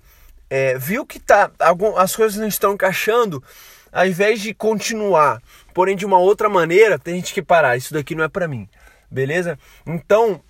é, 0.50 0.78
viu 0.78 1.06
que 1.06 1.20
tá, 1.20 1.52
as 1.98 2.16
coisas 2.16 2.38
não 2.38 2.48
estão 2.48 2.74
encaixando, 2.74 3.44
ao 3.92 4.06
invés 4.06 4.42
de 4.42 4.54
continuar, 4.54 5.42
porém 5.74 5.96
de 5.96 6.06
uma 6.06 6.18
outra 6.18 6.50
maneira, 6.50 7.00
tem 7.00 7.16
gente 7.16 7.34
que 7.34 7.42
parar. 7.42 7.78
Isso 7.78 7.94
daqui 7.94 8.16
não 8.16 8.24
é 8.24 8.28
para 8.28 8.48
mim, 8.48 8.68
beleza? 9.10 9.58
Então, 9.86 10.42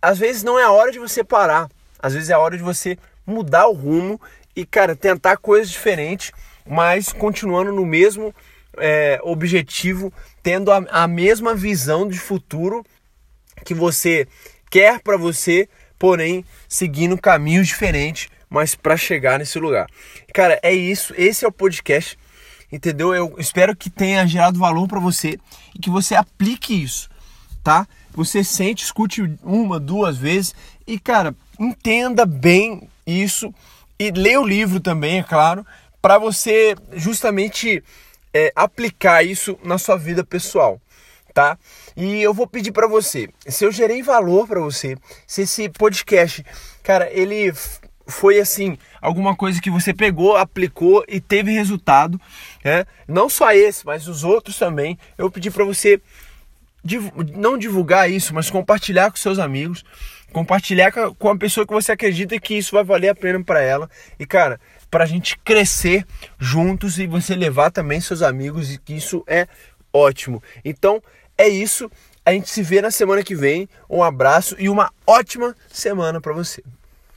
às 0.00 0.18
vezes 0.18 0.42
não 0.42 0.58
é 0.58 0.64
a 0.64 0.70
hora 0.70 0.92
de 0.92 0.98
você 0.98 1.22
parar, 1.24 1.68
às 1.98 2.14
vezes 2.14 2.30
é 2.30 2.34
a 2.34 2.38
hora 2.38 2.56
de 2.56 2.62
você 2.62 2.98
mudar 3.26 3.66
o 3.66 3.72
rumo 3.72 4.20
e, 4.54 4.64
cara, 4.64 4.96
tentar 4.96 5.36
coisas 5.36 5.70
diferentes, 5.70 6.32
mas 6.66 7.12
continuando 7.12 7.72
no 7.72 7.86
mesmo 7.86 8.34
é, 8.76 9.20
objetivo, 9.22 10.12
tendo 10.42 10.70
a, 10.70 10.78
a 10.90 11.08
mesma 11.08 11.54
visão 11.54 12.08
de 12.08 12.18
futuro 12.18 12.84
que 13.64 13.74
você 13.74 14.26
quer 14.70 15.00
para 15.00 15.16
você, 15.16 15.68
porém 15.98 16.44
seguindo 16.68 17.18
caminhos 17.18 17.68
diferentes 17.68 18.28
mas 18.50 18.74
para 18.74 18.96
chegar 18.96 19.38
nesse 19.38 19.58
lugar. 19.60 19.86
Cara, 20.34 20.58
é 20.62 20.74
isso. 20.74 21.14
Esse 21.16 21.44
é 21.44 21.48
o 21.48 21.52
podcast, 21.52 22.18
entendeu? 22.70 23.14
Eu 23.14 23.36
espero 23.38 23.76
que 23.76 23.88
tenha 23.88 24.26
gerado 24.26 24.58
valor 24.58 24.88
para 24.88 24.98
você 24.98 25.38
e 25.74 25.78
que 25.78 25.88
você 25.88 26.16
aplique 26.16 26.82
isso, 26.82 27.08
tá? 27.62 27.86
Você 28.12 28.42
sente, 28.42 28.82
escute 28.84 29.22
uma, 29.44 29.78
duas 29.78 30.18
vezes 30.18 30.52
e, 30.84 30.98
cara, 30.98 31.32
entenda 31.58 32.26
bem 32.26 32.88
isso 33.06 33.54
e 34.00 34.10
lê 34.10 34.34
o 34.38 34.46
livro 34.46 34.80
também, 34.80 35.18
é 35.18 35.22
claro, 35.22 35.64
para 36.00 36.16
você 36.16 36.74
justamente 36.94 37.84
é, 38.32 38.50
aplicar 38.56 39.22
isso 39.22 39.58
na 39.62 39.76
sua 39.76 39.98
vida 39.98 40.24
pessoal, 40.24 40.80
tá? 41.34 41.58
E 41.94 42.22
eu 42.22 42.32
vou 42.32 42.46
pedir 42.46 42.72
para 42.72 42.88
você, 42.88 43.28
se 43.46 43.62
eu 43.62 43.70
gerei 43.70 44.02
valor 44.02 44.48
para 44.48 44.58
você, 44.58 44.96
se 45.26 45.42
esse 45.42 45.68
podcast, 45.68 46.42
cara, 46.82 47.10
ele 47.12 47.52
foi 48.06 48.40
assim, 48.40 48.78
alguma 49.02 49.36
coisa 49.36 49.60
que 49.60 49.70
você 49.70 49.92
pegou, 49.92 50.34
aplicou 50.34 51.04
e 51.06 51.20
teve 51.20 51.52
resultado, 51.52 52.18
né? 52.64 52.86
Não 53.06 53.28
só 53.28 53.52
esse, 53.52 53.84
mas 53.84 54.08
os 54.08 54.24
outros 54.24 54.58
também. 54.58 54.98
Eu 55.18 55.30
pedi 55.30 55.50
para 55.50 55.64
você 55.64 56.00
não 57.36 57.58
divulgar 57.58 58.10
isso, 58.10 58.34
mas 58.34 58.50
compartilhar 58.50 59.10
com 59.10 59.16
seus 59.18 59.38
amigos, 59.38 59.84
compartilhar 60.32 60.92
com 60.92 61.28
a 61.28 61.36
pessoa 61.36 61.66
que 61.66 61.72
você 61.72 61.92
acredita 61.92 62.38
que 62.38 62.54
isso 62.54 62.74
vai 62.74 62.84
valer 62.84 63.08
a 63.08 63.14
pena 63.14 63.42
para 63.42 63.60
ela. 63.60 63.90
E 64.18 64.26
cara, 64.26 64.60
para 64.90 65.04
a 65.04 65.06
gente 65.06 65.38
crescer 65.38 66.04
juntos 66.38 66.98
e 66.98 67.06
você 67.06 67.34
levar 67.34 67.70
também 67.70 68.00
seus 68.00 68.22
amigos 68.22 68.72
e 68.72 68.78
que 68.78 68.94
isso 68.94 69.22
é 69.26 69.46
ótimo. 69.92 70.42
Então, 70.64 71.02
é 71.38 71.48
isso. 71.48 71.90
A 72.24 72.32
gente 72.32 72.50
se 72.50 72.62
vê 72.62 72.80
na 72.80 72.90
semana 72.90 73.22
que 73.22 73.34
vem. 73.34 73.68
Um 73.88 74.02
abraço 74.02 74.56
e 74.58 74.68
uma 74.68 74.92
ótima 75.06 75.54
semana 75.68 76.20
para 76.20 76.32
você. 76.32 76.62